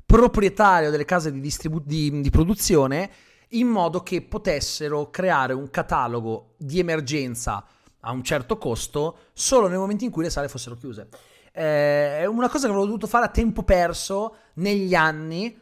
proprietario 0.06 0.90
delle 0.90 1.04
case 1.04 1.32
di, 1.32 1.40
distribu- 1.40 1.84
di, 1.84 2.20
di 2.20 2.30
produzione 2.30 3.10
in 3.50 3.66
modo 3.66 4.02
che 4.02 4.22
potessero 4.22 5.10
creare 5.10 5.52
un 5.52 5.68
catalogo 5.68 6.54
di 6.56 6.78
emergenza 6.78 7.64
a 8.00 8.12
un 8.12 8.22
certo 8.22 8.56
costo 8.56 9.18
solo 9.32 9.66
nel 9.66 9.78
momento 9.78 10.04
in 10.04 10.10
cui 10.10 10.22
le 10.22 10.30
sale 10.30 10.48
fossero 10.48 10.76
chiuse. 10.76 11.08
Eh, 11.52 12.18
è 12.18 12.26
una 12.26 12.48
cosa 12.48 12.66
che 12.66 12.72
avevo 12.72 12.86
dovuto 12.86 13.08
fare 13.08 13.24
a 13.24 13.30
tempo 13.30 13.64
perso 13.64 14.36
negli 14.54 14.94
anni 14.94 15.58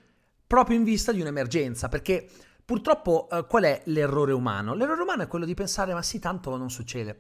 proprio 0.47 0.77
in 0.77 0.85
vista 0.85 1.13
di 1.13 1.21
un'emergenza, 1.21 1.89
perché 1.89 2.29
purtroppo 2.65 3.29
eh, 3.31 3.45
qual 3.47 3.65
è 3.65 3.83
l'errore 3.87 4.33
umano? 4.33 4.75
L'errore 4.75 5.03
umano 5.03 5.23
è 5.23 5.27
quello 5.27 5.45
di 5.45 5.55
pensare 5.55 5.93
ma 5.93 6.03
sì, 6.03 6.19
tanto 6.19 6.57
non 6.57 6.71
succede, 6.71 7.19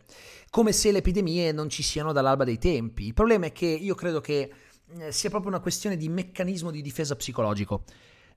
come 0.50 0.72
se 0.72 0.92
le 0.92 0.98
epidemie 0.98 1.52
non 1.52 1.68
ci 1.68 1.82
siano 1.82 2.12
dall'alba 2.12 2.44
dei 2.44 2.58
tempi. 2.58 3.06
Il 3.06 3.14
problema 3.14 3.46
è 3.46 3.52
che 3.52 3.66
io 3.66 3.94
credo 3.94 4.20
che 4.20 4.52
eh, 4.98 5.12
sia 5.12 5.30
proprio 5.30 5.50
una 5.50 5.60
questione 5.60 5.96
di 5.96 6.08
meccanismo 6.08 6.70
di 6.70 6.82
difesa 6.82 7.16
psicologico. 7.16 7.84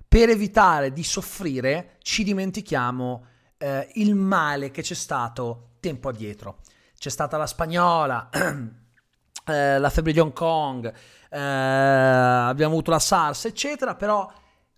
Per 0.08 0.30
evitare 0.30 0.94
di 0.94 1.04
soffrire 1.04 1.98
ci 2.02 2.24
dimentichiamo 2.24 3.26
eh, 3.58 3.90
il 3.96 4.16
male 4.16 4.72
che 4.72 4.82
c'è 4.82 4.94
stato 4.94 5.72
tempo 5.80 6.10
addietro. 6.10 6.60
C'è 6.98 7.10
stata 7.10 7.38
la 7.38 7.46
spagnola, 7.46 8.30
eh, 9.46 9.80
la 9.80 9.90
febbre 9.90 10.14
di 10.14 10.20
Hong 10.20 10.34
Kong, 10.34 10.92
eh, 11.30 11.40
abbiamo 11.40 12.74
avuto 12.74 12.92
la 12.92 13.00
SARS, 13.00 13.46
eccetera, 13.46 13.96
però 13.96 14.32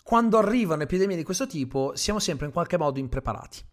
quando 0.10 0.40
arrivano 0.40 0.82
epidemie 0.82 1.16
di 1.16 1.24
questo 1.24 1.46
tipo 1.46 1.92
siamo 1.94 2.18
sempre 2.18 2.48
in 2.48 2.52
qualche 2.52 2.80
modo 2.80 2.98
impreparati. 2.98 3.64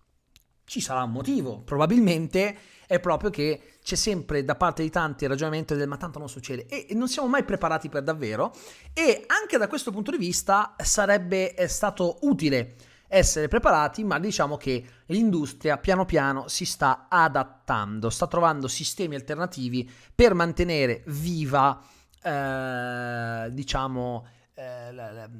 Ci 0.67 0.83
sarà 0.83 1.03
un 1.03 1.13
motivo, 1.13 1.63
probabilmente 1.63 2.55
è 2.87 3.01
proprio 3.01 3.31
che 3.31 3.79
c'è 3.83 3.95
sempre 3.95 4.45
da 4.45 4.55
parte 4.55 4.83
di 4.83 4.91
tanti 4.91 5.25
il 5.25 5.31
ragionamento 5.31 5.75
del 5.75 5.89
ma 5.89 5.97
tanto 5.97 6.19
non 6.19 6.29
succede 6.29 6.67
e 6.67 6.89
non 6.93 7.09
siamo 7.09 7.27
mai 7.27 7.43
preparati 7.43 7.89
per 7.89 8.03
davvero. 8.03 8.53
E 8.93 9.25
anche 9.29 9.57
da 9.57 9.67
questo 9.67 9.91
punto 9.91 10.11
di 10.11 10.19
vista 10.19 10.75
sarebbe 10.77 11.55
stato 11.69 12.19
utile 12.25 12.75
essere 13.09 13.49
preparati, 13.49 14.05
ma 14.05 14.19
diciamo 14.19 14.59
che 14.59 14.85
l'industria 15.07 15.79
piano 15.79 16.05
piano 16.05 16.49
si 16.49 16.67
sta 16.67 17.07
adattando, 17.09 18.11
sta 18.11 18.27
trovando 18.27 18.69
sistemi 18.69 19.15
alternativi 19.15 19.91
per 20.15 20.35
mantenere 20.35 21.03
viva, 21.07 21.83
eh, 22.23 23.49
diciamo, 23.53 24.27
eh, 24.53 24.93
la, 24.93 25.13
la, 25.13 25.31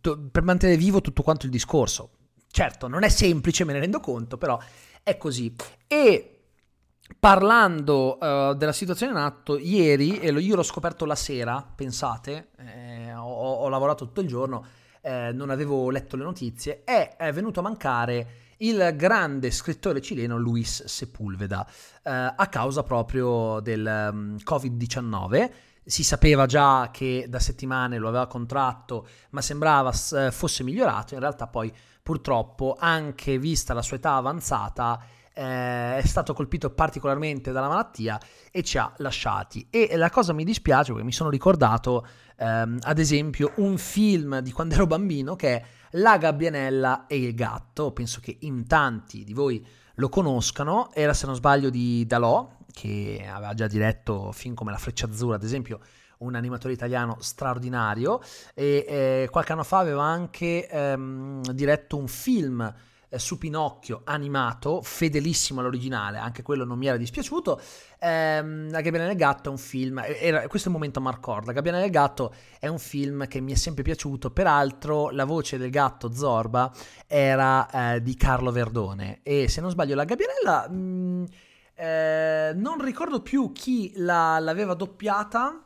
to, 0.00 0.18
per 0.30 0.42
mantenere 0.42 0.78
vivo 0.78 1.00
tutto 1.00 1.22
quanto 1.22 1.46
il 1.46 1.52
discorso. 1.52 2.10
Certo, 2.50 2.88
non 2.88 3.04
è 3.04 3.08
semplice, 3.08 3.64
me 3.64 3.72
ne 3.72 3.80
rendo 3.80 4.00
conto, 4.00 4.36
però 4.36 4.58
è 5.02 5.16
così. 5.16 5.54
E 5.86 6.40
parlando 7.18 8.18
uh, 8.20 8.54
della 8.54 8.72
situazione 8.72 9.12
in 9.12 9.18
atto, 9.18 9.58
ieri, 9.58 10.18
e 10.18 10.30
io 10.30 10.56
l'ho 10.56 10.62
scoperto 10.62 11.04
la 11.04 11.14
sera, 11.14 11.64
pensate, 11.74 12.50
eh, 12.58 13.14
ho, 13.14 13.54
ho, 13.54 13.68
lavorato 13.68 14.06
tutto 14.06 14.20
il 14.20 14.28
giorno, 14.28 14.64
eh, 15.00 15.32
non 15.32 15.50
avevo 15.50 15.90
letto 15.90 16.16
le 16.16 16.24
notizie, 16.24 16.82
è, 16.84 17.16
è, 17.16 17.32
venuto 17.32 17.60
a 17.60 17.62
mancare 17.62 18.26
il 18.58 18.92
grande 18.94 19.50
scrittore 19.50 20.02
cileno 20.02 20.36
Luis 20.36 20.84
Sepulveda 20.84 21.66
eh, 22.02 22.10
a 22.10 22.46
causa 22.50 22.82
proprio 22.82 23.60
del 23.60 24.10
um, 24.12 24.36
Covid-19 24.36 25.50
si 25.84 26.04
sapeva 26.04 26.46
già 26.46 26.90
che 26.92 27.26
da 27.28 27.38
settimane 27.38 27.98
lo 27.98 28.08
aveva 28.08 28.26
contratto, 28.26 29.06
ma 29.30 29.40
sembrava 29.40 29.92
eh, 30.12 30.30
fosse 30.30 30.62
migliorato. 30.62 31.14
In 31.14 31.20
realtà, 31.20 31.46
poi, 31.46 31.72
purtroppo, 32.02 32.76
anche 32.78 33.38
vista 33.38 33.74
la 33.74 33.82
sua 33.82 33.96
età 33.96 34.14
avanzata, 34.14 35.02
eh, 35.32 35.96
è 35.98 36.02
stato 36.04 36.34
colpito 36.34 36.70
particolarmente 36.70 37.52
dalla 37.52 37.68
malattia 37.68 38.20
e 38.50 38.62
ci 38.62 38.78
ha 38.78 38.92
lasciati. 38.98 39.68
E 39.70 39.96
la 39.96 40.10
cosa 40.10 40.32
mi 40.32 40.44
dispiace 40.44 40.90
perché 40.92 41.06
mi 41.06 41.12
sono 41.12 41.30
ricordato, 41.30 42.06
ehm, 42.36 42.78
ad 42.82 42.98
esempio, 42.98 43.52
un 43.56 43.78
film 43.78 44.40
di 44.40 44.52
quando 44.52 44.74
ero 44.74 44.86
bambino 44.86 45.36
che 45.36 45.56
è 45.56 45.64
La 45.92 46.18
gabbianella 46.18 47.06
e 47.06 47.16
il 47.16 47.34
gatto. 47.34 47.92
Penso 47.92 48.20
che 48.20 48.36
in 48.40 48.66
tanti 48.66 49.24
di 49.24 49.32
voi 49.32 49.64
lo 49.94 50.08
conoscano. 50.08 50.90
Era, 50.92 51.14
se 51.14 51.26
non 51.26 51.34
sbaglio, 51.34 51.70
di 51.70 52.06
Dalò 52.06 52.58
che 52.72 53.26
aveva 53.30 53.54
già 53.54 53.66
diretto 53.66 54.32
film 54.32 54.54
come 54.54 54.70
La 54.70 54.78
Freccia 54.78 55.06
Azzurra, 55.06 55.36
ad 55.36 55.42
esempio, 55.42 55.80
un 56.18 56.34
animatore 56.34 56.72
italiano 56.72 57.16
straordinario, 57.20 58.20
e 58.54 58.84
eh, 58.86 59.28
qualche 59.30 59.52
anno 59.52 59.64
fa 59.64 59.78
aveva 59.78 60.04
anche 60.04 60.68
ehm, 60.68 61.42
diretto 61.52 61.96
un 61.96 62.08
film 62.08 62.74
eh, 63.12 63.18
su 63.18 63.38
Pinocchio 63.38 64.02
animato, 64.04 64.80
fedelissimo 64.82 65.60
all'originale, 65.60 66.18
anche 66.18 66.42
quello 66.42 66.64
non 66.64 66.78
mi 66.78 66.86
era 66.86 66.96
dispiaciuto. 66.96 67.60
Ehm, 67.98 68.70
la 68.70 68.80
Gabbiana 68.80 69.06
del 69.06 69.16
Gatto 69.16 69.48
è 69.48 69.52
un 69.52 69.58
film, 69.58 70.00
era, 70.04 70.46
questo 70.46 70.68
è 70.68 70.70
il 70.70 70.76
momento 70.76 71.00
Marcord, 71.00 71.46
La 71.46 71.52
Gabbiana 71.52 71.80
del 71.80 71.90
Gatto 71.90 72.32
è 72.58 72.68
un 72.68 72.78
film 72.78 73.26
che 73.26 73.40
mi 73.40 73.52
è 73.52 73.56
sempre 73.56 73.82
piaciuto, 73.82 74.30
peraltro 74.30 75.10
la 75.10 75.24
voce 75.24 75.58
del 75.58 75.70
gatto 75.70 76.12
Zorba 76.12 76.72
era 77.06 77.94
eh, 77.94 78.02
di 78.02 78.14
Carlo 78.14 78.52
Verdone. 78.52 79.20
E 79.22 79.48
se 79.48 79.60
non 79.60 79.70
sbaglio 79.70 79.94
la 79.94 80.04
Gabbianella... 80.04 80.68
Mh, 80.68 80.74
mm, 80.74 81.24
eh, 81.80 82.52
non 82.54 82.84
ricordo 82.84 83.22
più 83.22 83.52
chi 83.52 83.92
la, 83.96 84.38
l'aveva 84.38 84.74
doppiata, 84.74 85.64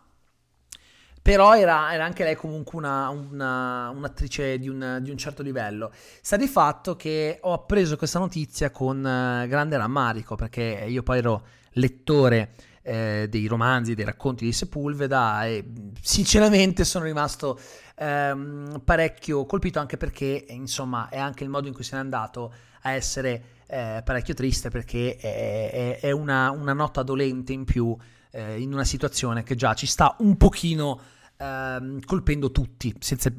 però 1.21 1.57
era, 1.57 1.93
era, 1.93 2.05
anche 2.05 2.23
lei 2.23 2.37
comunque 2.37 2.79
una, 2.79 3.09
una, 3.09 3.89
un'attrice 3.89 4.59
di 4.61 4.69
un, 4.69 5.01
di 5.03 5.11
un, 5.11 5.17
certo 5.17 5.43
livello. 5.43 5.91
Sta 6.21 6.37
di 6.37 6.47
fatto 6.47 6.95
che 6.95 7.39
ho 7.41 7.53
appreso 7.53 7.97
questa 7.97 8.21
notizia 8.21 8.71
con 8.71 9.05
eh, 9.05 9.49
grande 9.49 9.77
rammarico, 9.77 10.37
perché 10.37 10.85
io 10.87 11.03
poi 11.03 11.19
ero 11.19 11.47
lettore 11.73 12.55
eh, 12.83 13.27
dei 13.29 13.47
romanzi, 13.49 13.95
dei 13.95 14.05
racconti 14.05 14.45
di 14.45 14.53
Sepulveda 14.53 15.47
e 15.47 15.65
sinceramente 16.01 16.85
sono 16.85 17.07
rimasto 17.07 17.59
ehm, 17.97 18.83
parecchio 18.85 19.47
colpito 19.47 19.81
anche 19.81 19.97
perché 19.97 20.45
insomma 20.51 21.09
è 21.09 21.19
anche 21.19 21.43
il 21.43 21.51
modo 21.51 21.67
in 21.67 21.75
cui 21.75 21.83
se 21.83 21.97
n'è 21.97 22.01
andato 22.03 22.53
a 22.83 22.93
essere 22.93 23.54
eh, 23.67 24.03
parecchio 24.05 24.35
triste 24.35 24.71
perché 24.71 25.17
è, 25.17 25.71
è, 25.71 26.01
è 26.01 26.11
una, 26.11 26.51
una, 26.51 26.73
nota 26.73 27.03
dolente 27.03 27.53
in 27.53 27.65
più 27.65 27.97
eh, 28.31 28.61
in 28.61 28.73
una 28.73 28.85
situazione 28.85 29.43
che 29.43 29.55
già 29.55 29.75
ci 29.75 29.87
sta 29.87 30.17
un 30.19 30.37
pochino 30.37 31.01
ehm, 31.37 32.01
colpendo 32.05 32.51
tutti, 32.51 32.95
senza, 32.99 33.31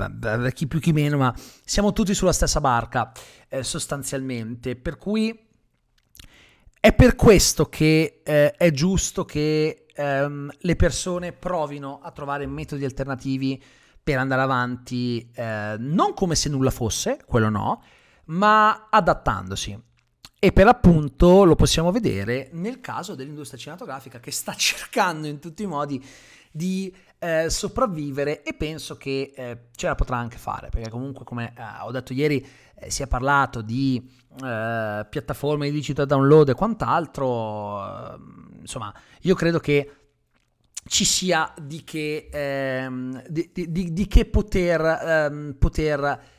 chi 0.53 0.67
più 0.67 0.79
chi 0.79 0.91
meno, 0.91 1.17
ma 1.17 1.34
siamo 1.63 1.94
tutti 1.94 2.13
sulla 2.13 2.34
stessa 2.34 2.60
barca 2.62 3.12
eh, 3.50 3.63
sostanzialmente, 3.63 4.75
per 4.75 4.98
cui 4.98 5.38
è 6.79 6.94
per 6.94 7.15
questo 7.15 7.67
che 7.67 8.22
eh, 8.24 8.51
è 8.51 8.72
giusto 8.72 9.25
che 9.25 9.86
ehm, 9.94 10.51
le 10.55 10.75
persone 10.75 11.32
provino 11.32 12.00
a 12.01 12.12
trovare 12.12 12.46
metodi 12.46 12.86
alternativi 12.86 13.62
per 14.03 14.20
andare 14.20 14.41
avanti, 14.44 15.32
eh, 15.34 15.75
non 15.79 16.13
come 16.13 16.36
se 16.36 16.50
nulla 16.50 16.70
fosse, 16.70 17.20
quello 17.25 17.50
no, 17.50 17.82
ma 18.25 18.88
adattandosi. 18.89 19.82
E 20.38 20.51
per 20.51 20.68
appunto 20.68 21.44
lo 21.44 21.56
possiamo 21.56 21.92
vedere 21.92 22.50
nel 22.51 22.80
caso 22.82 23.15
dell'industria 23.15 23.60
cinematografica 23.60 24.20
che 24.20 24.32
sta 24.32 24.54
cercando 24.58 25.27
in 25.27 25.39
tutti 25.39 25.63
i 25.63 25.68
modi 25.68 26.04
di 26.51 26.94
eh, 27.20 27.50
sopravvivere 27.50 28.44
e 28.44 28.54
penso 28.54 28.96
che 28.96 29.34
eh, 29.36 29.68
ce 29.75 29.88
la 29.88 29.96
potrà 29.96 30.18
anche 30.18 30.38
fare, 30.38 30.70
perché 30.70 30.89
comunque 30.89 31.25
come 31.25 31.54
eh, 31.58 31.62
ho 31.82 31.92
detto 31.92 32.13
ieri 32.13 32.46
eh, 32.75 32.89
si 32.89 33.04
è 33.04 33.08
parlato 33.08 33.62
di 33.62 34.10
eh, 34.42 35.06
piattaforme 35.10 35.65
di 35.65 35.74
digital 35.74 36.06
download 36.06 36.50
e 36.50 36.54
quant'altro, 36.54 37.86
eh, 37.86 38.18
insomma 38.62 38.94
io 39.22 39.36
credo 39.36 39.60
che 39.60 39.92
ci 40.88 41.04
sia 41.04 41.51
di 41.60 41.84
che, 41.84 42.30
ehm, 42.32 43.24
di, 43.27 43.50
di, 43.51 43.92
di 43.92 44.08
che 44.08 44.25
poter, 44.25 44.82
ehm, 44.82 45.56
poter 45.58 46.34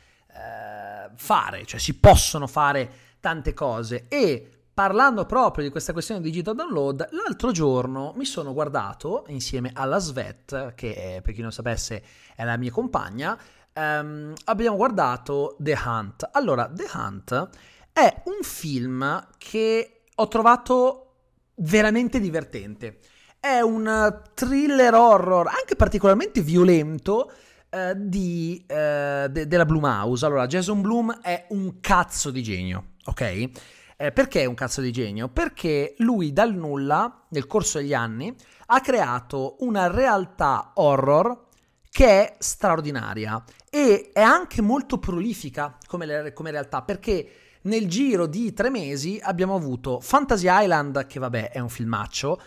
fare, 1.15 1.65
cioè 1.65 1.79
si 1.79 1.95
possono 1.95 2.45
fare 2.45 3.06
tante 3.19 3.53
cose 3.53 4.05
e 4.07 4.51
parlando 4.73 5.25
proprio 5.25 5.63
di 5.63 5.71
questa 5.71 5.91
questione 5.91 6.21
di 6.21 6.29
digital 6.29 6.53
download, 6.53 7.07
l'altro 7.11 7.51
giorno 7.51 8.13
mi 8.15 8.25
sono 8.25 8.53
guardato 8.53 9.25
insieme 9.29 9.71
alla 9.73 9.97
Svet, 9.97 10.75
che 10.75 11.19
per 11.23 11.33
chi 11.33 11.41
non 11.41 11.51
sapesse 11.51 12.03
è 12.35 12.43
la 12.43 12.57
mia 12.57 12.69
compagna, 12.69 13.35
um, 13.73 14.33
abbiamo 14.45 14.77
guardato 14.77 15.55
The 15.57 15.75
Hunt. 15.83 16.29
Allora, 16.31 16.69
The 16.71 16.85
Hunt 16.93 17.49
è 17.91 18.21
un 18.25 18.43
film 18.43 19.27
che 19.39 20.01
ho 20.13 20.27
trovato 20.27 21.13
veramente 21.55 22.19
divertente. 22.19 22.99
È 23.39 23.59
un 23.61 24.21
thriller 24.35 24.93
horror, 24.93 25.47
anche 25.47 25.75
particolarmente 25.75 26.41
violento, 26.41 27.31
eh, 27.69 27.93
di, 27.95 28.63
eh, 28.67 29.27
de- 29.29 29.47
della 29.47 29.65
Blumhouse. 29.65 30.25
Allora, 30.25 30.47
Jason 30.47 30.81
Bloom 30.81 31.19
è 31.21 31.47
un 31.49 31.79
cazzo 31.79 32.31
di 32.31 32.43
genio, 32.43 32.93
ok? 33.05 33.49
Eh, 33.99 34.11
perché 34.11 34.41
è 34.41 34.45
un 34.45 34.53
cazzo 34.53 34.81
di 34.81 34.91
genio? 34.91 35.27
Perché 35.27 35.95
lui 35.97 36.31
dal 36.31 36.53
nulla, 36.53 37.25
nel 37.29 37.47
corso 37.47 37.79
degli 37.79 37.93
anni, 37.93 38.33
ha 38.67 38.79
creato 38.79 39.57
una 39.59 39.87
realtà 39.87 40.71
horror 40.75 41.45
che 41.89 42.05
è 42.05 42.35
straordinaria 42.37 43.43
e 43.69 44.11
è 44.13 44.21
anche 44.21 44.61
molto 44.61 44.99
prolifica 44.99 45.77
come, 45.87 46.05
le, 46.05 46.33
come 46.33 46.51
realtà 46.51 46.83
perché 46.83 47.31
nel 47.63 47.87
giro 47.87 48.27
di 48.27 48.53
tre 48.53 48.69
mesi 48.69 49.19
abbiamo 49.21 49.55
avuto 49.55 49.99
Fantasy 49.99 50.47
Island, 50.47 51.07
che 51.07 51.19
vabbè 51.19 51.49
è 51.49 51.59
un 51.59 51.69
filmaccio, 51.69 52.39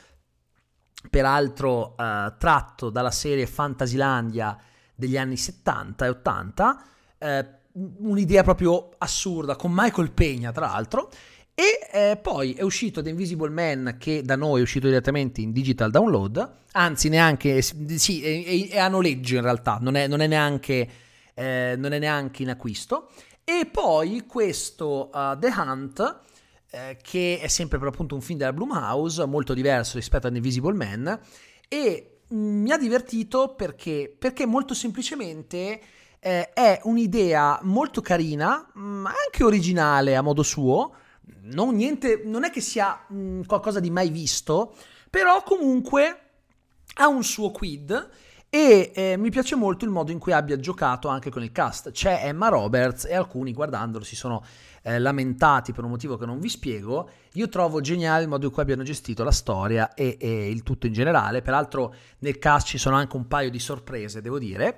peraltro 1.10 1.96
eh, 1.96 2.34
tratto 2.38 2.90
dalla 2.90 3.10
serie 3.10 3.46
Fantasylandia 3.46 4.56
degli 5.00 5.16
anni 5.16 5.36
70 5.36 6.04
e 6.04 6.08
80, 6.08 6.84
eh, 7.18 7.46
un'idea 7.72 8.44
proprio 8.44 8.90
assurda, 8.98 9.56
con 9.56 9.72
Michael 9.74 10.12
Pegna 10.12 10.52
tra 10.52 10.66
l'altro, 10.66 11.10
e 11.54 11.88
eh, 11.92 12.16
poi 12.16 12.54
è 12.54 12.62
uscito 12.62 13.02
The 13.02 13.10
Invisible 13.10 13.50
Man 13.50 13.96
che 13.98 14.22
da 14.22 14.36
noi 14.36 14.60
è 14.60 14.62
uscito 14.62 14.86
direttamente 14.86 15.40
in 15.40 15.52
digital 15.52 15.90
download, 15.90 16.52
anzi 16.72 17.08
neanche, 17.08 17.60
sì, 17.60 18.22
è, 18.22 18.68
è 18.70 18.78
a 18.78 18.88
noleggio 18.88 19.34
in 19.34 19.42
realtà, 19.42 19.78
non 19.80 19.96
è, 19.96 20.06
non 20.06 20.20
è, 20.20 20.26
neanche, 20.26 20.88
eh, 21.34 21.74
non 21.76 21.92
è 21.92 21.98
neanche 21.98 22.42
in 22.42 22.50
acquisto. 22.50 23.10
E 23.44 23.68
poi 23.70 24.24
questo 24.26 25.10
uh, 25.12 25.36
The 25.38 25.48
Hunt, 25.48 26.20
eh, 26.70 26.98
che 27.02 27.40
è 27.42 27.48
sempre 27.48 27.78
per 27.78 27.88
appunto 27.88 28.14
un 28.14 28.20
film 28.20 28.38
della 28.38 28.52
Blumhouse, 28.52 29.26
molto 29.26 29.54
diverso 29.54 29.96
rispetto 29.96 30.28
a 30.28 30.30
The 30.30 30.36
Invisible 30.36 30.72
Man, 30.72 31.20
e 31.68 32.09
mi 32.30 32.70
ha 32.70 32.78
divertito 32.78 33.54
perché, 33.54 34.14
perché 34.16 34.46
molto 34.46 34.74
semplicemente 34.74 35.80
eh, 36.18 36.52
è 36.52 36.80
un'idea 36.84 37.58
molto 37.62 38.00
carina, 38.00 38.70
mh, 38.72 38.80
mm, 38.80 39.06
anche 39.06 39.44
originale 39.44 40.16
a 40.16 40.22
modo 40.22 40.42
suo, 40.42 40.94
non, 41.42 41.74
niente, 41.74 42.22
non 42.24 42.44
è 42.44 42.50
che 42.50 42.60
sia 42.60 43.04
mh, 43.08 43.42
qualcosa 43.46 43.80
di 43.80 43.90
mai 43.90 44.10
visto, 44.10 44.74
però 45.08 45.42
comunque 45.42 46.20
ha 46.94 47.08
un 47.08 47.24
suo 47.24 47.50
quid 47.50 48.10
e 48.52 48.90
eh, 48.92 49.16
mi 49.16 49.30
piace 49.30 49.54
molto 49.54 49.84
il 49.84 49.92
modo 49.92 50.10
in 50.10 50.18
cui 50.18 50.32
abbia 50.32 50.58
giocato 50.58 51.06
anche 51.06 51.30
con 51.30 51.44
il 51.44 51.52
cast. 51.52 51.92
C'è 51.92 52.22
Emma 52.24 52.48
Roberts 52.48 53.04
e 53.04 53.14
alcuni 53.14 53.52
guardandolo 53.52 54.02
si 54.02 54.16
sono 54.16 54.44
eh, 54.82 54.98
lamentati 54.98 55.72
per 55.72 55.84
un 55.84 55.90
motivo 55.90 56.16
che 56.16 56.26
non 56.26 56.40
vi 56.40 56.48
spiego. 56.48 57.08
Io 57.34 57.48
trovo 57.48 57.80
geniale 57.80 58.22
il 58.22 58.28
modo 58.28 58.46
in 58.46 58.52
cui 58.52 58.62
abbiano 58.62 58.82
gestito 58.82 59.22
la 59.22 59.30
storia 59.30 59.94
e, 59.94 60.16
e 60.18 60.50
il 60.50 60.64
tutto 60.64 60.86
in 60.86 60.92
generale. 60.92 61.42
Peraltro 61.42 61.94
nel 62.18 62.38
cast 62.38 62.66
ci 62.66 62.78
sono 62.78 62.96
anche 62.96 63.16
un 63.16 63.28
paio 63.28 63.50
di 63.50 63.60
sorprese, 63.60 64.20
devo 64.20 64.40
dire. 64.40 64.76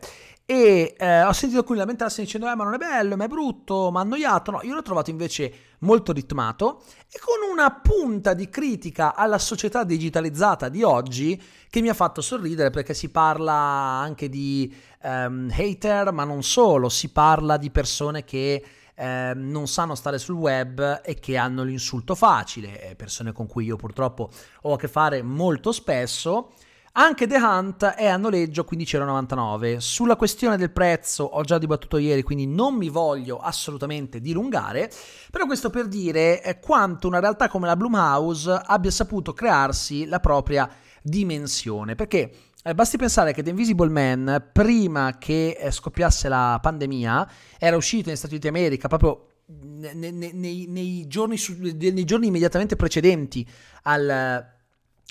E 0.53 0.95
eh, 0.99 1.23
ho 1.23 1.33
sentito 1.33 1.61
alcuni 1.61 1.79
lamentarsi 1.79 2.21
dicendo: 2.21 2.47
Eh, 2.47 2.55
ma 2.55 2.65
non 2.65 2.75
è 2.75 2.77
bello, 2.77 3.17
ma 3.17 3.25
è 3.25 3.27
brutto, 3.27 3.91
ma 3.91 4.01
annoiato. 4.01 4.51
No, 4.51 4.61
io 4.62 4.75
l'ho 4.75 4.83
trovato 4.83 5.09
invece 5.09 5.51
molto 5.79 6.12
ritmato 6.12 6.83
e 7.11 7.19
con 7.19 7.51
una 7.51 7.71
punta 7.71 8.35
di 8.35 8.51
critica 8.51 9.15
alla 9.15 9.38
società 9.38 9.83
digitalizzata 9.83 10.69
di 10.69 10.83
oggi 10.83 11.43
che 11.71 11.81
mi 11.81 11.88
ha 11.88 11.95
fatto 11.95 12.21
sorridere 12.21 12.69
perché 12.69 12.93
si 12.93 13.09
parla 13.09 13.55
anche 13.55 14.29
di 14.29 14.71
um, 15.05 15.51
hater, 15.51 16.12
ma 16.12 16.25
non 16.25 16.43
solo, 16.43 16.91
si 16.91 17.09
parla 17.09 17.57
di 17.57 17.71
persone 17.71 18.23
che 18.23 18.62
eh, 18.95 19.33
non 19.35 19.67
sanno 19.67 19.95
stare 19.95 20.19
sul 20.19 20.35
web 20.35 21.01
e 21.03 21.15
che 21.15 21.38
hanno 21.38 21.62
l'insulto 21.62 22.15
facile, 22.15 22.93
persone 22.99 23.33
con 23.33 23.47
cui 23.47 23.65
io 23.65 23.77
purtroppo 23.77 24.29
ho 24.61 24.75
a 24.75 24.77
che 24.77 24.88
fare 24.88 25.23
molto 25.23 25.73
spesso. 25.73 26.53
Anche 26.94 27.26
The 27.26 27.37
Hunt 27.37 27.87
è 27.87 28.07
a 28.07 28.18
noleggio 28.18 28.66
15,99€. 28.70 29.78
Sulla 29.78 30.14
questione 30.14 30.59
del 30.59 30.70
prezzo 30.70 31.24
ho 31.24 31.42
già 31.42 31.57
dibattuto 31.57 31.96
ieri, 31.96 32.22
quindi 32.22 32.46
non 32.46 32.74
mi 32.74 32.90
voglio 32.90 33.38
assolutamente 33.38 34.20
dilungare, 34.20 34.90
però 35.31 35.46
questo 35.46 35.70
per 35.70 35.88
dire 35.88 36.42
eh, 36.42 36.61
quanto 36.61 37.09
una 37.09 37.18
realtà 37.18 37.48
come 37.48 37.66
la 37.66 37.76
Blumhouse 37.76 38.61
abbia 38.62 38.90
saputo 38.90 39.33
crearsi 39.33 40.05
la 40.05 40.20
propria 40.20 40.68
dimensione, 41.02 41.94
perché 41.94 42.31
eh, 42.62 42.74
basti 42.74 42.98
pensare 42.98 43.33
che 43.33 43.42
The 43.42 43.48
Invisible 43.48 43.88
Man, 43.88 44.50
prima 44.52 45.16
che 45.16 45.57
eh, 45.59 45.70
scoppiasse 45.70 46.28
la 46.28 46.59
pandemia, 46.61 47.31
era 47.59 47.74
uscito 47.74 48.09
negli 48.09 48.18
Stati 48.18 48.35
Uniti 48.35 48.50
d'America 48.50 48.88
proprio 48.88 49.28
nei, 49.46 50.12
nei, 50.12 50.66
nei, 50.68 51.07
giorni, 51.09 51.38
nei 51.72 52.05
giorni 52.05 52.26
immediatamente 52.26 52.76
precedenti 52.76 53.48
al 53.85 54.61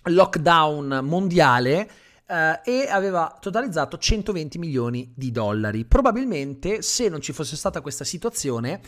lockdown 0.04 1.00
mondiale 1.04 1.90
eh, 2.26 2.62
e 2.64 2.88
aveva 2.90 3.38
totalizzato 3.40 3.98
120 3.98 4.58
milioni 4.58 5.12
di 5.16 5.32
dollari. 5.32 5.86
Probabilmente 5.86 6.82
se 6.82 7.10
non 7.10 7.22
ci 7.22 7.34
fosse 7.34 7.56
stata 7.56 7.82
questa 7.82 8.04
situazione 8.04 8.82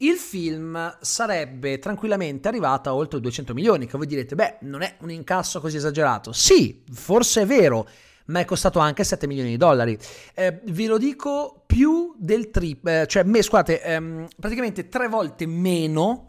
il 0.00 0.16
film 0.16 0.96
sarebbe 1.00 1.80
tranquillamente 1.80 2.46
arrivato 2.46 2.88
a 2.88 2.94
oltre 2.94 3.20
200 3.20 3.52
milioni, 3.52 3.86
che 3.86 3.96
voi 3.96 4.06
direte, 4.06 4.36
beh, 4.36 4.58
non 4.60 4.82
è 4.82 4.94
un 5.00 5.10
incasso 5.10 5.60
così 5.60 5.76
esagerato. 5.76 6.32
Sì, 6.32 6.84
forse 6.92 7.42
è 7.42 7.46
vero, 7.46 7.88
ma 8.26 8.38
è 8.38 8.44
costato 8.44 8.78
anche 8.78 9.02
7 9.02 9.26
milioni 9.26 9.50
di 9.50 9.56
dollari. 9.56 9.98
Eh, 10.34 10.60
ve 10.66 10.86
lo 10.86 10.98
dico 10.98 11.64
più 11.66 12.14
del 12.16 12.50
triplo, 12.50 12.90
eh, 12.92 13.06
cioè, 13.08 13.24
me, 13.24 13.42
scusate, 13.42 13.82
ehm, 13.82 14.28
praticamente 14.38 14.88
tre 14.88 15.08
volte 15.08 15.46
meno 15.46 16.27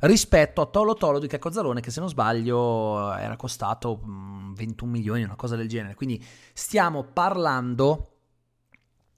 rispetto 0.00 0.60
a 0.60 0.66
Tolo 0.66 0.94
Tolo 0.94 1.18
di 1.18 1.26
Checco 1.26 1.50
Zalone 1.50 1.80
che 1.80 1.90
se 1.90 2.00
non 2.00 2.08
sbaglio 2.08 3.12
era 3.14 3.36
costato 3.36 4.00
21 4.04 4.90
mm, 4.90 4.92
milioni, 4.92 5.22
una 5.22 5.36
cosa 5.36 5.56
del 5.56 5.68
genere. 5.68 5.94
Quindi 5.94 6.24
stiamo 6.52 7.04
parlando, 7.04 8.16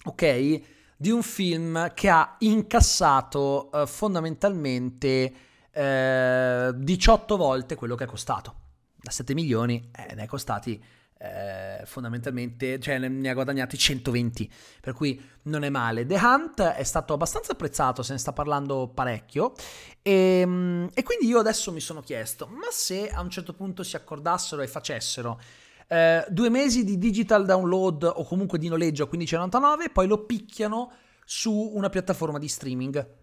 ok, 0.04 0.60
di 0.96 1.10
un 1.10 1.22
film 1.22 1.92
che 1.94 2.08
ha 2.08 2.36
incassato 2.40 3.70
eh, 3.72 3.86
fondamentalmente 3.86 5.34
eh, 5.72 6.72
18 6.74 7.36
volte 7.36 7.74
quello 7.74 7.94
che 7.94 8.04
è 8.04 8.06
costato. 8.06 8.54
Da 8.96 9.10
7 9.10 9.32
milioni 9.32 9.90
eh, 9.92 10.14
ne 10.14 10.24
è 10.24 10.26
costati 10.26 10.82
eh, 11.22 11.82
fondamentalmente, 11.84 12.80
cioè 12.80 12.98
ne 12.98 13.28
ha 13.28 13.34
guadagnati 13.34 13.76
120, 13.76 14.50
per 14.80 14.94
cui 14.94 15.20
non 15.42 15.64
è 15.64 15.68
male. 15.68 16.06
The 16.06 16.14
Hunt 16.14 16.62
è 16.62 16.82
stato 16.82 17.12
abbastanza 17.12 17.52
apprezzato, 17.52 18.02
se 18.02 18.12
ne 18.12 18.18
sta 18.18 18.32
parlando 18.32 18.88
parecchio, 18.88 19.52
e, 20.00 20.40
ehm, 20.40 20.88
e 20.94 21.02
quindi 21.02 21.26
io 21.26 21.38
adesso 21.38 21.72
mi 21.72 21.80
sono 21.80 22.00
chiesto, 22.00 22.46
ma 22.46 22.68
se 22.70 23.10
a 23.10 23.20
un 23.20 23.28
certo 23.28 23.52
punto 23.52 23.82
si 23.82 23.96
accordassero 23.96 24.62
e 24.62 24.66
facessero 24.66 25.38
eh, 25.88 26.24
due 26.30 26.48
mesi 26.48 26.84
di 26.84 26.96
digital 26.96 27.44
download 27.44 28.04
o 28.04 28.24
comunque 28.24 28.58
di 28.58 28.68
noleggio 28.68 29.04
a 29.04 29.08
15,99 29.12 29.82
e 29.82 29.90
poi 29.90 30.06
lo 30.06 30.24
picchiano 30.24 30.92
su 31.24 31.52
una 31.52 31.90
piattaforma 31.90 32.38
di 32.38 32.48
streaming. 32.48 33.19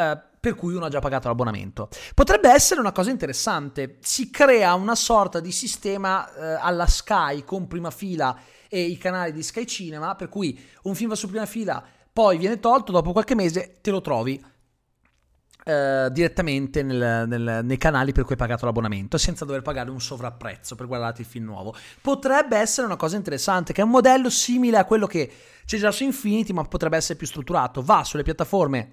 Eh, 0.00 0.28
per 0.40 0.54
cui 0.54 0.72
uno 0.72 0.86
ha 0.86 0.88
già 0.88 1.00
pagato 1.00 1.28
l'abbonamento. 1.28 1.90
Potrebbe 2.14 2.50
essere 2.50 2.80
una 2.80 2.92
cosa 2.92 3.10
interessante, 3.10 3.98
si 4.00 4.30
crea 4.30 4.72
una 4.72 4.94
sorta 4.94 5.38
di 5.38 5.52
sistema 5.52 6.32
eh, 6.32 6.58
alla 6.58 6.86
Sky 6.86 7.44
con 7.44 7.66
prima 7.66 7.90
fila 7.90 8.34
e 8.66 8.80
i 8.80 8.96
canali 8.96 9.32
di 9.32 9.42
Sky 9.42 9.66
Cinema, 9.66 10.14
per 10.14 10.30
cui 10.30 10.58
un 10.84 10.94
film 10.94 11.10
va 11.10 11.14
su 11.14 11.28
prima 11.28 11.44
fila, 11.44 11.84
poi 12.10 12.38
viene 12.38 12.58
tolto, 12.58 12.90
dopo 12.90 13.12
qualche 13.12 13.34
mese 13.34 13.80
te 13.82 13.90
lo 13.90 14.00
trovi 14.00 14.42
eh, 15.64 16.08
direttamente 16.10 16.82
nel, 16.82 17.28
nel, 17.28 17.60
nei 17.62 17.76
canali 17.76 18.12
per 18.12 18.22
cui 18.24 18.32
hai 18.32 18.38
pagato 18.38 18.64
l'abbonamento 18.64 19.18
senza 19.18 19.44
dover 19.44 19.60
pagare 19.60 19.90
un 19.90 20.00
sovrapprezzo 20.00 20.74
per 20.74 20.86
guardarti 20.86 21.20
il 21.20 21.26
film 21.26 21.44
nuovo. 21.44 21.74
Potrebbe 22.00 22.56
essere 22.56 22.86
una 22.86 22.96
cosa 22.96 23.16
interessante, 23.16 23.74
che 23.74 23.82
è 23.82 23.84
un 23.84 23.90
modello 23.90 24.30
simile 24.30 24.78
a 24.78 24.86
quello 24.86 25.06
che 25.06 25.30
c'è 25.66 25.76
già 25.76 25.90
su 25.90 26.04
Infinity, 26.04 26.54
ma 26.54 26.64
potrebbe 26.64 26.96
essere 26.96 27.18
più 27.18 27.26
strutturato. 27.26 27.82
Va 27.82 28.04
sulle 28.04 28.22
piattaforme 28.22 28.92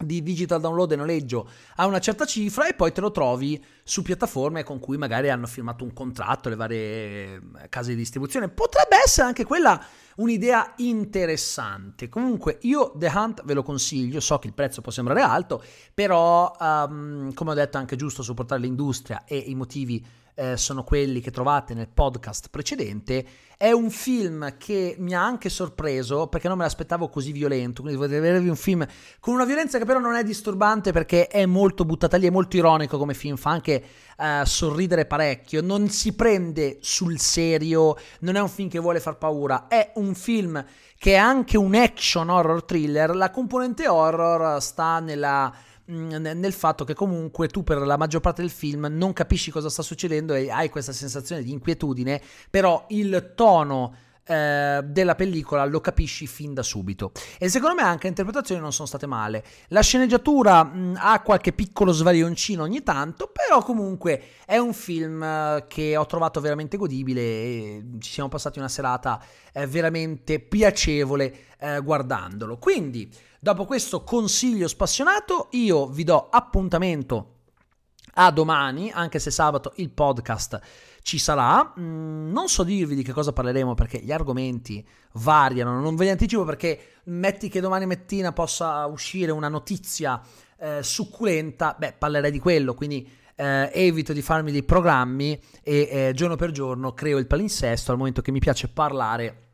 di 0.00 0.22
digital 0.22 0.60
download 0.60 0.92
e 0.92 0.96
noleggio 0.96 1.48
a 1.76 1.86
una 1.86 1.98
certa 1.98 2.24
cifra 2.24 2.66
e 2.66 2.74
poi 2.74 2.92
te 2.92 3.00
lo 3.00 3.10
trovi 3.10 3.62
su 3.82 4.02
piattaforme 4.02 4.62
con 4.62 4.78
cui 4.78 4.96
magari 4.96 5.30
hanno 5.30 5.46
firmato 5.46 5.84
un 5.84 5.92
contratto, 5.92 6.48
le 6.48 6.56
varie 6.56 7.34
eh, 7.34 7.68
case 7.68 7.90
di 7.90 7.96
distribuzione. 7.96 8.48
Potrebbe 8.48 8.96
essere 9.04 9.26
anche 9.26 9.44
quella 9.44 9.82
un'idea 10.16 10.74
interessante. 10.76 12.08
Comunque 12.08 12.58
io 12.62 12.92
The 12.96 13.10
Hunt 13.12 13.44
ve 13.44 13.54
lo 13.54 13.62
consiglio, 13.62 14.20
so 14.20 14.38
che 14.38 14.46
il 14.46 14.54
prezzo 14.54 14.80
può 14.80 14.92
sembrare 14.92 15.22
alto, 15.22 15.62
però 15.92 16.52
um, 16.58 17.32
come 17.34 17.50
ho 17.50 17.54
detto 17.54 17.76
è 17.76 17.80
anche 17.80 17.96
giusto 17.96 18.22
supportare 18.22 18.60
l'industria 18.60 19.24
e 19.24 19.36
i 19.36 19.54
motivi 19.54 20.04
eh, 20.40 20.56
sono 20.56 20.84
quelli 20.84 21.20
che 21.20 21.30
trovate 21.30 21.74
nel 21.74 21.88
podcast 21.92 22.48
precedente. 22.48 23.26
È 23.58 23.72
un 23.72 23.90
film 23.90 24.56
che 24.56 24.94
mi 24.98 25.14
ha 25.14 25.22
anche 25.22 25.50
sorpreso 25.50 26.28
perché 26.28 26.48
non 26.48 26.56
me 26.56 26.62
l'aspettavo 26.64 27.10
così 27.10 27.30
violento. 27.30 27.82
Quindi 27.82 28.00
potete 28.00 28.20
vedervi 28.20 28.48
un 28.48 28.56
film 28.56 28.86
con 29.20 29.34
una 29.34 29.44
violenza 29.44 29.76
che 29.76 29.84
però 29.84 29.98
non 29.98 30.14
è 30.14 30.24
disturbante 30.24 30.92
perché 30.92 31.26
è 31.26 31.44
molto 31.44 31.84
buttata 31.84 32.16
lì, 32.16 32.26
è 32.26 32.30
molto 32.30 32.56
ironico 32.56 32.96
come 32.96 33.12
film, 33.12 33.36
fa 33.36 33.50
anche 33.50 33.84
eh, 34.16 34.42
sorridere 34.46 35.04
parecchio. 35.04 35.60
Non 35.60 35.90
si 35.90 36.14
prende 36.14 36.78
sul 36.80 37.18
serio, 37.18 37.96
non 38.20 38.36
è 38.36 38.40
un 38.40 38.48
film 38.48 38.70
che 38.70 38.78
vuole 38.78 38.98
far 38.98 39.18
paura, 39.18 39.68
è 39.68 39.92
un 39.96 40.14
film 40.14 40.64
che 40.96 41.12
è 41.12 41.16
anche 41.16 41.58
un 41.58 41.74
action 41.74 42.30
horror 42.30 42.64
thriller. 42.64 43.14
La 43.14 43.30
componente 43.30 43.86
horror 43.86 44.62
sta 44.62 45.00
nella 45.00 45.52
nel 45.90 46.52
fatto 46.52 46.84
che 46.84 46.94
comunque 46.94 47.48
tu 47.48 47.62
per 47.64 47.78
la 47.78 47.96
maggior 47.96 48.20
parte 48.20 48.42
del 48.42 48.50
film 48.50 48.86
non 48.90 49.12
capisci 49.12 49.50
cosa 49.50 49.68
sta 49.68 49.82
succedendo 49.82 50.34
e 50.34 50.50
hai 50.50 50.68
questa 50.68 50.92
sensazione 50.92 51.42
di 51.42 51.50
inquietudine, 51.50 52.20
però 52.48 52.84
il 52.88 53.32
tono 53.34 53.94
eh, 54.30 54.80
della 54.84 55.16
pellicola 55.16 55.64
lo 55.64 55.80
capisci 55.80 56.28
fin 56.28 56.54
da 56.54 56.62
subito. 56.62 57.10
E 57.38 57.48
secondo 57.48 57.74
me 57.74 57.82
anche 57.82 58.04
le 58.04 58.10
interpretazioni 58.10 58.60
non 58.60 58.72
sono 58.72 58.86
state 58.86 59.06
male. 59.06 59.44
La 59.68 59.80
sceneggiatura 59.80 60.62
mh, 60.62 60.98
ha 61.00 61.20
qualche 61.20 61.52
piccolo 61.52 61.90
svarioncino 61.90 62.62
ogni 62.62 62.84
tanto, 62.84 63.32
però 63.32 63.62
comunque 63.62 64.22
è 64.46 64.56
un 64.56 64.72
film 64.72 65.22
eh, 65.22 65.64
che 65.66 65.96
ho 65.96 66.06
trovato 66.06 66.40
veramente 66.40 66.76
godibile 66.76 67.20
e 67.20 67.84
ci 67.98 68.12
siamo 68.12 68.28
passati 68.28 68.60
una 68.60 68.68
serata 68.68 69.20
eh, 69.52 69.66
veramente 69.66 70.38
piacevole 70.38 71.46
eh, 71.58 71.80
guardandolo. 71.80 72.56
Quindi 72.58 73.10
Dopo 73.42 73.64
questo 73.64 74.04
consiglio 74.04 74.68
spassionato, 74.68 75.48
io 75.52 75.86
vi 75.86 76.04
do 76.04 76.28
appuntamento 76.28 77.36
a 78.16 78.30
domani, 78.30 78.90
anche 78.90 79.18
se 79.18 79.30
sabato 79.30 79.72
il 79.76 79.88
podcast 79.88 80.60
ci 81.00 81.16
sarà. 81.16 81.72
Mm, 81.80 82.32
non 82.32 82.48
so 82.48 82.64
dirvi 82.64 82.94
di 82.94 83.02
che 83.02 83.14
cosa 83.14 83.32
parleremo 83.32 83.72
perché 83.72 83.98
gli 83.98 84.12
argomenti 84.12 84.86
variano, 85.12 85.80
non 85.80 85.96
ve 85.96 86.04
li 86.04 86.10
anticipo 86.10 86.44
perché 86.44 86.98
metti 87.04 87.48
che 87.48 87.62
domani 87.62 87.86
mattina 87.86 88.34
possa 88.34 88.84
uscire 88.84 89.32
una 89.32 89.48
notizia 89.48 90.20
eh, 90.58 90.82
succulenta, 90.82 91.74
beh, 91.78 91.94
parlerei 91.94 92.30
di 92.30 92.40
quello, 92.40 92.74
quindi 92.74 93.10
eh, 93.36 93.70
evito 93.72 94.12
di 94.12 94.20
farmi 94.20 94.52
dei 94.52 94.64
programmi 94.64 95.40
e 95.62 95.88
eh, 95.90 96.12
giorno 96.14 96.36
per 96.36 96.50
giorno 96.50 96.92
creo 96.92 97.16
il 97.16 97.26
palinsesto 97.26 97.90
al 97.90 97.96
momento 97.96 98.20
che 98.20 98.32
mi 98.32 98.38
piace 98.38 98.68
parlare 98.68 99.46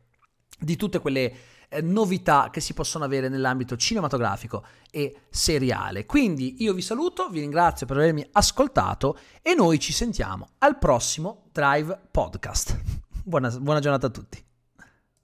di 0.59 0.75
tutte 0.75 0.99
quelle 0.99 1.31
eh, 1.69 1.81
novità 1.81 2.49
che 2.51 2.59
si 2.59 2.73
possono 2.73 3.03
avere 3.03 3.29
nell'ambito 3.29 3.75
cinematografico 3.75 4.65
e 4.91 5.21
seriale. 5.29 6.05
Quindi 6.05 6.63
io 6.63 6.73
vi 6.73 6.81
saluto, 6.81 7.29
vi 7.29 7.39
ringrazio 7.39 7.85
per 7.85 7.97
avermi 7.97 8.27
ascoltato 8.33 9.17
e 9.41 9.53
noi 9.53 9.79
ci 9.79 9.93
sentiamo 9.93 10.49
al 10.59 10.77
prossimo 10.77 11.49
Drive 11.51 11.99
Podcast. 12.11 12.79
Buona, 13.23 13.49
buona 13.49 13.81
giornata 13.81 14.07
a 14.07 14.09
tutti. 14.09 14.46